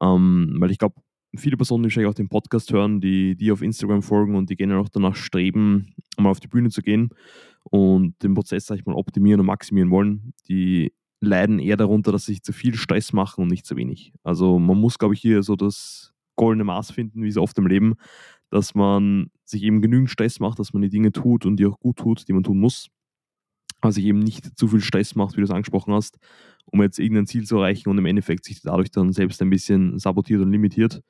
[0.00, 0.96] Ähm, weil ich glaube,
[1.36, 4.56] viele Personen, die wahrscheinlich auch den Podcast hören, die, die auf Instagram folgen und die
[4.56, 7.10] gerne auch danach streben, mal auf die Bühne zu gehen
[7.64, 12.26] und den Prozess, sag ich mal, optimieren und maximieren wollen, die leiden eher darunter, dass
[12.26, 14.12] sie sich zu viel Stress machen und nicht zu wenig.
[14.22, 17.66] Also man muss, glaube ich, hier so das goldene Maß finden, wie so oft im
[17.66, 17.94] Leben,
[18.50, 21.78] dass man sich eben genügend Stress macht, dass man die Dinge tut und die auch
[21.78, 22.88] gut tut, die man tun muss.
[23.84, 26.18] Also sich eben nicht zu viel Stress macht, wie du es angesprochen hast,
[26.66, 29.98] um jetzt irgendein Ziel zu erreichen und im Endeffekt sich dadurch dann selbst ein bisschen
[29.98, 31.02] sabotiert und limitiert.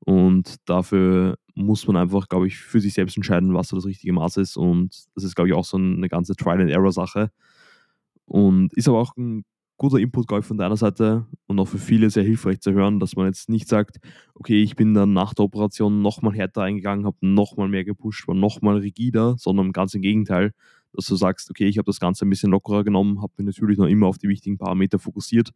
[0.00, 4.12] Und dafür muss man einfach, glaube ich, für sich selbst entscheiden, was so das richtige
[4.12, 4.56] Maß ist.
[4.56, 7.30] Und das ist, glaube ich, auch so eine ganze Trial-and-Error-Sache.
[8.26, 9.44] Und ist aber auch ein
[9.78, 13.00] guter Input, glaube ich, von deiner Seite und auch für viele sehr hilfreich zu hören,
[13.00, 13.98] dass man jetzt nicht sagt,
[14.34, 18.34] okay, ich bin dann nach der Operation nochmal härter eingegangen, habe nochmal mehr gepusht, war
[18.34, 20.52] nochmal rigider, sondern ganz im Gegenteil,
[20.92, 23.78] dass du sagst, okay, ich habe das Ganze ein bisschen lockerer genommen, habe mich natürlich
[23.78, 25.50] noch immer auf die wichtigen Parameter fokussiert,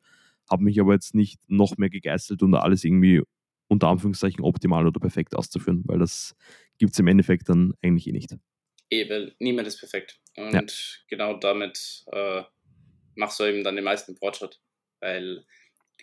[0.50, 3.22] habe mich aber jetzt nicht noch mehr gegeißelt und alles irgendwie
[3.68, 6.34] unter Anführungszeichen optimal oder perfekt auszuführen, weil das
[6.78, 8.36] gibt es im Endeffekt dann eigentlich eh nicht.
[8.90, 10.20] Eh, weil niemand ist perfekt.
[10.36, 10.62] Und ja.
[11.08, 12.42] genau damit äh,
[13.14, 14.60] machst du eben dann den meisten Fortschritt.
[15.00, 15.44] Weil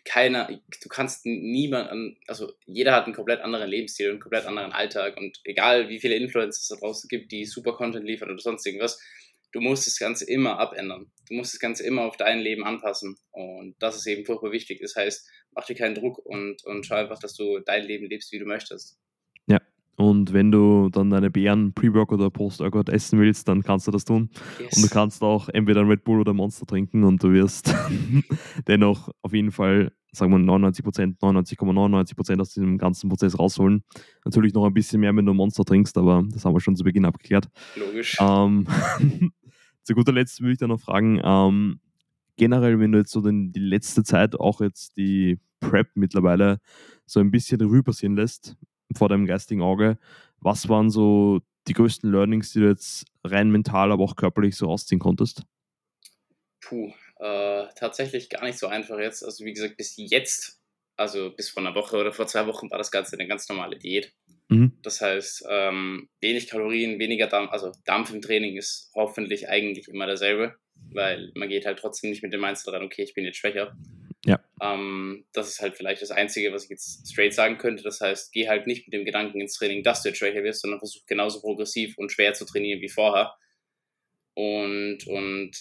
[0.05, 4.71] keiner, du kannst niemanden, also jeder hat einen komplett anderen Lebensstil und einen komplett anderen
[4.71, 8.39] Alltag und egal wie viele Influencers es da draußen gibt, die super Content liefern oder
[8.39, 8.99] sonst irgendwas,
[9.51, 11.11] du musst das Ganze immer abändern.
[11.27, 14.79] Du musst das Ganze immer auf dein Leben anpassen und das ist eben furchtbar wichtig.
[14.81, 18.31] Das heißt, mach dir keinen Druck und, und schau einfach, dass du dein Leben lebst,
[18.31, 18.97] wie du möchtest.
[19.99, 24.05] Und wenn du dann deine Beeren Pre-Workout oder Post-Workout essen willst, dann kannst du das
[24.05, 24.29] tun.
[24.57, 24.77] Yes.
[24.77, 27.75] Und du kannst auch entweder Red Bull oder Monster trinken und du wirst
[28.67, 33.83] dennoch auf jeden Fall, sagen wir 99% 99,99% aus diesem ganzen Prozess rausholen.
[34.23, 36.85] Natürlich noch ein bisschen mehr, wenn du Monster trinkst, aber das haben wir schon zu
[36.85, 37.49] Beginn abgeklärt.
[37.75, 38.15] Logisch.
[38.21, 38.67] Ähm,
[39.83, 41.81] zu guter Letzt würde ich dann noch fragen, ähm,
[42.37, 46.61] generell, wenn du jetzt so den, die letzte Zeit auch jetzt die Prep mittlerweile
[47.05, 48.55] so ein bisschen Revue passieren lässt,
[48.95, 49.97] vor deinem geistigen Auge.
[50.39, 54.67] Was waren so die größten Learnings, die du jetzt rein mental, aber auch körperlich so
[54.67, 55.43] rausziehen konntest?
[56.61, 59.23] Puh, äh, tatsächlich gar nicht so einfach jetzt.
[59.23, 60.59] Also wie gesagt, bis jetzt,
[60.95, 63.77] also bis vor einer Woche oder vor zwei Wochen war das Ganze eine ganz normale
[63.77, 64.13] Diät.
[64.49, 64.73] Mhm.
[64.81, 70.07] Das heißt, ähm, wenig Kalorien, weniger Dampf, also Dampf im Training ist hoffentlich eigentlich immer
[70.07, 70.55] derselbe,
[70.91, 73.77] weil man geht halt trotzdem nicht mit dem Mindset dran, okay, ich bin jetzt schwächer,
[74.25, 74.43] ja.
[74.61, 77.83] Ähm, das ist halt vielleicht das Einzige, was ich jetzt straight sagen könnte.
[77.83, 80.61] Das heißt, geh halt nicht mit dem Gedanken ins Training, dass du jetzt schwächer wirst,
[80.61, 83.33] sondern versuch genauso progressiv und schwer zu trainieren wie vorher.
[84.33, 85.51] Und, und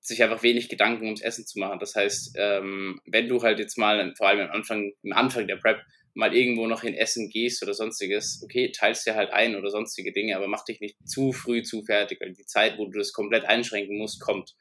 [0.00, 1.78] sich einfach wenig Gedanken ums Essen zu machen.
[1.78, 5.56] Das heißt, ähm, wenn du halt jetzt mal, vor allem am Anfang, am Anfang der
[5.56, 5.80] Prep,
[6.14, 10.12] mal irgendwo noch in Essen gehst oder sonstiges, okay, teilst dir halt ein oder sonstige
[10.12, 13.12] Dinge, aber mach dich nicht zu früh zu fertig, weil die Zeit, wo du das
[13.12, 14.54] komplett einschränken musst, kommt.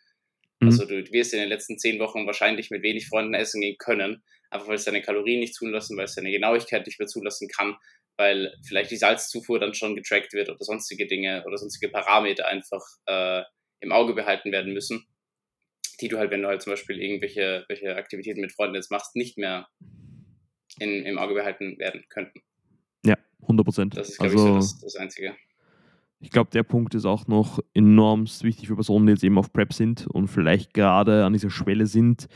[0.62, 0.68] Mhm.
[0.68, 4.24] Also du wirst in den letzten zehn Wochen wahrscheinlich mit wenig Freunden essen gehen können,
[4.50, 7.76] einfach weil es deine Kalorien nicht zulassen, weil es deine Genauigkeit nicht mehr zulassen kann,
[8.18, 12.84] weil vielleicht die Salzzufuhr dann schon getrackt wird oder sonstige Dinge oder sonstige Parameter einfach
[13.08, 13.42] äh,
[13.80, 15.08] im Auge behalten werden müssen,
[16.00, 19.16] die du halt, wenn du halt zum Beispiel irgendwelche welche Aktivitäten mit Freunden jetzt machst,
[19.16, 19.68] nicht mehr
[20.80, 22.42] in, im Auge behalten werden könnten.
[23.04, 23.98] Ja, 100 Prozent.
[23.98, 25.36] Das ist, glaube also, ich, so das, das Einzige
[26.22, 29.52] ich glaube, der Punkt ist auch noch enorm wichtig für Personen, die jetzt eben auf
[29.52, 32.28] Prep sind und vielleicht gerade an dieser Schwelle sind,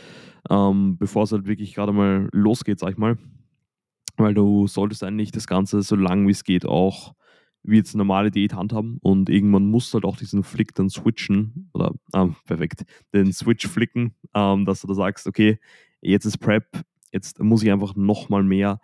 [0.50, 3.18] ähm, bevor es halt wirklich gerade mal losgeht, sag ich mal.
[4.18, 7.16] Weil du solltest eigentlich das Ganze so lang wie es geht auch
[7.68, 10.90] wie jetzt eine normale Diät handhaben und irgendwann musst du halt auch diesen Flick dann
[10.90, 15.60] switchen oder, ah, perfekt, den Switch flicken, ähm, dass du da sagst, okay,
[16.02, 18.80] jetzt ist Prep, jetzt muss ich einfach nochmal mehr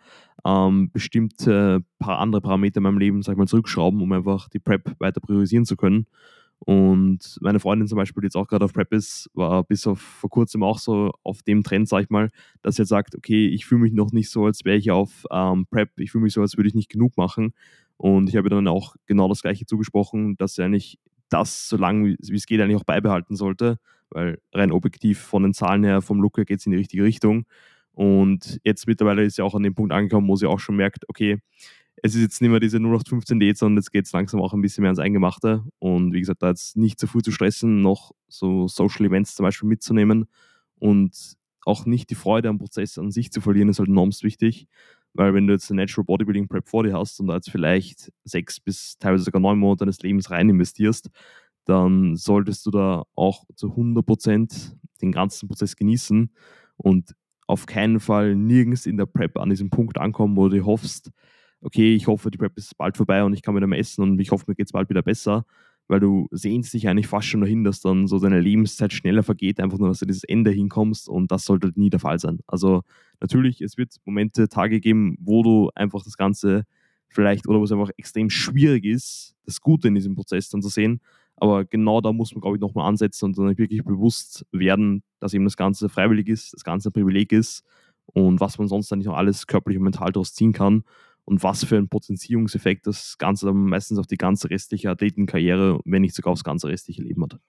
[0.46, 4.60] ähm, bestimmte paar andere Parameter in meinem Leben, sag ich mal, zurückschrauben, um einfach die
[4.60, 6.08] Prep weiter priorisieren zu können.
[6.64, 10.00] Und meine Freundin zum Beispiel, die jetzt auch gerade auf Prep ist, war bis auf
[10.00, 12.30] vor kurzem auch so auf dem Trend, sag ich mal,
[12.62, 15.26] dass sie jetzt sagt, okay, ich fühle mich noch nicht so, als wäre ich auf
[15.32, 17.54] ähm, Prep, ich fühle mich so, als würde ich nicht genug machen.
[17.98, 22.16] Und ich habe dann auch genau das Gleiche zugesprochen, dass sie eigentlich das, so lange
[22.20, 23.80] wie es geht, eigentlich auch beibehalten sollte,
[24.12, 27.04] weil rein objektiv von den Zahlen her, vom Look her geht es in die richtige
[27.04, 27.46] Richtung.
[28.02, 31.08] Und jetzt mittlerweile ist sie auch an dem Punkt angekommen, wo sie auch schon merkt,
[31.08, 31.38] okay,
[32.02, 34.62] es ist jetzt nicht mehr diese 0815 Diät, sondern jetzt geht es langsam auch ein
[34.62, 35.64] bisschen mehr ans Eingemachte.
[35.78, 39.44] Und wie gesagt, da jetzt nicht zu früh zu stressen, noch so Social Events zum
[39.44, 40.26] Beispiel mitzunehmen
[40.80, 44.68] und auch nicht die Freude am Prozess an sich zu verlieren, ist halt enorm wichtig.
[45.14, 48.12] Weil wenn du jetzt eine Natural Bodybuilding Prep vor dir hast und da jetzt vielleicht
[48.24, 51.12] sechs bis teilweise sogar neun Monate deines Lebens rein investierst,
[51.66, 56.32] dann solltest du da auch zu 100 Prozent den ganzen Prozess genießen
[56.78, 57.14] und
[57.52, 61.12] auf keinen Fall nirgends in der Prep an diesem Punkt ankommen, wo du hoffst,
[61.60, 64.32] okay, ich hoffe, die Prep ist bald vorbei und ich kann wieder messen und ich
[64.32, 65.46] hoffe, mir geht es bald wieder besser,
[65.90, 69.60] weil du sehnst dich eigentlich fast schon dahin, dass dann so deine Lebenszeit schneller vergeht,
[69.60, 72.40] einfach nur, dass du dieses Ende hinkommst und das sollte nie der Fall sein.
[72.48, 72.84] Also
[73.20, 76.64] natürlich, es wird Momente, Tage geben, wo du einfach das Ganze
[77.10, 80.70] vielleicht oder wo es einfach extrem schwierig ist, das Gute in diesem Prozess dann zu
[80.70, 81.02] sehen.
[81.42, 85.34] Aber genau da muss man, glaube ich, nochmal ansetzen und dann wirklich bewusst werden, dass
[85.34, 87.64] eben das Ganze freiwillig ist, das Ganze ein Privileg ist
[88.06, 90.84] und was man sonst dann nicht noch alles körperlich und mental daraus ziehen kann
[91.26, 96.04] und was für ein Potenzierungseffekt das Ganze dann meistens auf die ganze restliche Athletenkarriere, wenn
[96.04, 97.40] nicht sogar aufs ganze restliche Leben hat.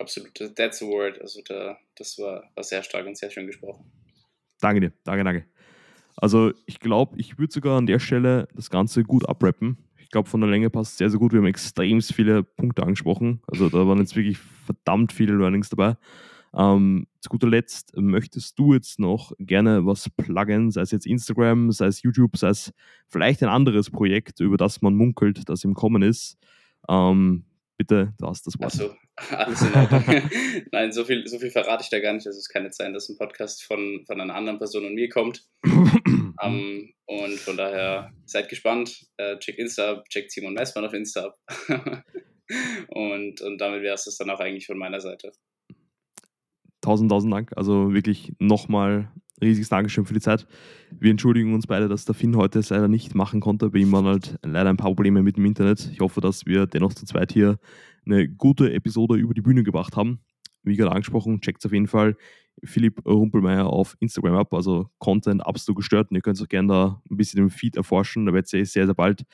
[0.00, 1.20] Absolut, that's a word.
[1.20, 3.84] Also da, das war, war sehr stark und sehr schön gesprochen.
[4.60, 5.46] Danke dir, danke, danke.
[6.16, 9.85] Also ich glaube, ich würde sogar an der Stelle das Ganze gut abrappen.
[10.06, 11.32] Ich glaube, von der Länge passt sehr, sehr gut.
[11.32, 13.40] Wir haben extrem viele Punkte angesprochen.
[13.48, 15.96] Also da waren jetzt wirklich verdammt viele Learnings dabei.
[16.54, 21.72] Ähm, zu guter Letzt, möchtest du jetzt noch gerne was pluggen, sei es jetzt Instagram,
[21.72, 22.72] sei es YouTube, sei es
[23.08, 26.38] vielleicht ein anderes Projekt, über das man munkelt, das im Kommen ist?
[26.88, 27.44] Ähm,
[27.76, 28.66] bitte, du hast das Wort.
[28.66, 28.94] Achso,
[29.36, 30.04] alles in Ordnung.
[30.70, 32.28] Nein, so viel, so viel verrate ich da gar nicht.
[32.28, 35.08] Also es kann jetzt sein, dass ein Podcast von, von einer anderen Person und mir
[35.08, 35.44] kommt.
[36.42, 39.06] um, ähm, und von daher seid gespannt.
[39.20, 41.38] Uh, check Insta ab, check Simon Messmann auf Insta ab.
[42.88, 45.32] und, und damit wäre es das dann auch eigentlich von meiner Seite
[46.86, 47.52] tausend, tausend Dank.
[47.56, 49.10] Also wirklich nochmal
[49.42, 50.46] riesiges Dankeschön für die Zeit.
[50.90, 53.70] Wir entschuldigen uns beide, dass der Finn heute es leider nicht machen konnte.
[53.70, 55.90] Bei ihm waren halt leider ein paar Probleme mit dem Internet.
[55.92, 57.58] Ich hoffe, dass wir dennoch zu zweit hier
[58.06, 60.20] eine gute Episode über die Bühne gebracht haben.
[60.62, 62.16] Wie gerade angesprochen, checkt auf jeden Fall
[62.64, 64.54] Philipp Rumpelmeier auf Instagram ab.
[64.54, 66.10] Also Content absolut gestört.
[66.10, 68.26] Und ihr könnt auch gerne da ein bisschen den Feed erforschen.
[68.26, 69.24] Da werdet ihr sehr, sehr bald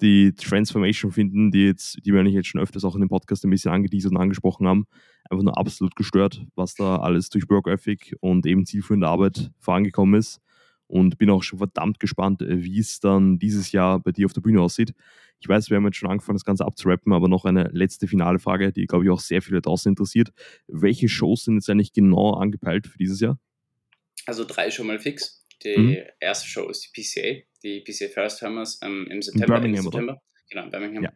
[0.00, 3.44] die Transformation finden, die, jetzt, die wir eigentlich jetzt schon öfters auch in dem Podcast
[3.44, 4.86] ein bisschen angeteasert und angesprochen haben.
[5.28, 10.18] Einfach nur absolut gestört, was da alles durch Work Ethic und eben zielführende Arbeit vorangekommen
[10.18, 10.40] ist.
[10.88, 14.32] Und bin auch schon verdammt gespannt, äh, wie es dann dieses Jahr bei dir auf
[14.32, 14.94] der Bühne aussieht.
[15.40, 18.38] Ich weiß, wir haben jetzt schon angefangen, das Ganze abzurappen, aber noch eine letzte finale
[18.38, 20.32] Frage, die, glaube ich, auch sehr viele draußen interessiert.
[20.66, 23.38] Welche Shows sind jetzt eigentlich genau angepeilt für dieses Jahr?
[24.26, 25.44] Also drei schon mal fix.
[25.62, 25.96] Die mhm.
[26.20, 29.56] erste Show ist die PCA, die PCA First Hammers ähm, im September.
[29.56, 30.12] In Birmingham, September.
[30.12, 30.22] Oder?
[30.50, 31.02] Genau, in Birmingham.
[31.04, 31.12] Ja.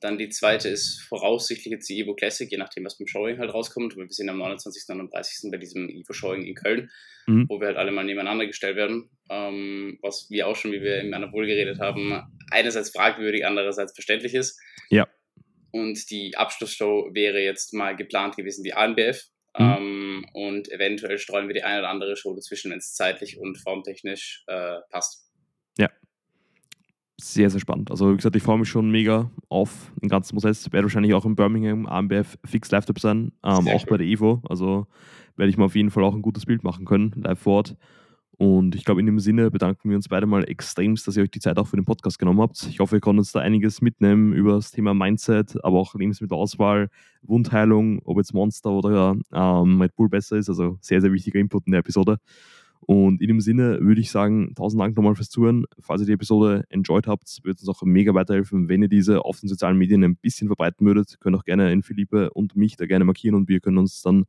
[0.00, 3.52] Dann die zweite ist voraussichtlich jetzt die Evo Classic, je nachdem, was beim Showing halt
[3.52, 3.96] rauskommt.
[3.96, 4.84] Wir sind am 29.
[4.90, 5.50] und 30.
[5.50, 6.90] bei diesem Evo Showing in Köln,
[7.26, 7.46] mhm.
[7.48, 9.08] wo wir halt alle mal nebeneinander gestellt werden.
[9.30, 14.34] Ähm, was wir auch schon, wie wir im Anabol geredet haben, einerseits fragwürdig, andererseits verständlich
[14.34, 14.60] ist.
[14.90, 15.08] Ja.
[15.70, 19.24] Und die Abschlussshow wäre jetzt mal geplant gewesen, die ANBF.
[19.58, 19.64] Mhm.
[19.64, 23.56] Ähm, und eventuell streuen wir die eine oder andere Show dazwischen, wenn es zeitlich und
[23.56, 25.25] formtechnisch äh, passt.
[27.18, 27.90] Sehr, sehr spannend.
[27.90, 30.70] Also, wie gesagt, ich freue mich schon mega auf den ganzen Prozess.
[30.70, 33.90] Werde wahrscheinlich auch in Birmingham AMBF fix live sein, ähm, auch cool.
[33.90, 34.42] bei der Evo.
[34.48, 34.86] Also
[35.36, 37.76] werde ich mir auf jeden Fall auch ein gutes Bild machen können, live vor Ort.
[38.38, 41.30] Und ich glaube, in dem Sinne bedanken wir uns beide mal extremst, dass ihr euch
[41.30, 42.66] die Zeit auch für den Podcast genommen habt.
[42.68, 46.90] Ich hoffe, ihr konntet uns da einiges mitnehmen über das Thema Mindset, aber auch Lebensmittelauswahl,
[47.22, 50.50] Wundheilung, ob jetzt Monster oder ähm, Red Bull besser ist.
[50.50, 52.18] Also sehr, sehr wichtiger Input in der Episode.
[52.80, 55.64] Und in dem Sinne würde ich sagen, tausend Dank nochmal fürs Zuhören.
[55.80, 59.24] Falls ihr die Episode enjoyed habt, würde es uns auch mega weiterhelfen, wenn ihr diese
[59.24, 61.18] auf den sozialen Medien ein bisschen verbreiten würdet.
[61.20, 64.26] Könnt auch gerne in Philippe und mich da gerne markieren und wir können uns dann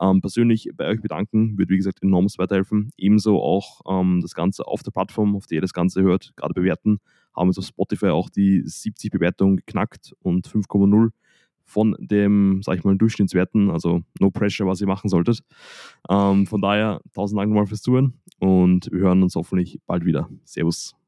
[0.00, 1.58] ähm, persönlich bei euch bedanken.
[1.58, 2.90] Wird, wie gesagt, enorm weiterhelfen.
[2.96, 6.54] Ebenso auch ähm, das Ganze auf der Plattform, auf der ihr das Ganze hört, gerade
[6.54, 6.98] bewerten.
[7.36, 11.10] Haben wir auf Spotify auch die 70 Bewertungen geknackt und 5,0
[11.72, 15.40] von dem, sag ich mal, Durchschnittswerten, also no pressure, was ihr machen solltet.
[16.08, 20.28] Ähm, von daher, tausend Dank nochmal fürs Zuhören und wir hören uns hoffentlich bald wieder.
[20.44, 21.01] Servus.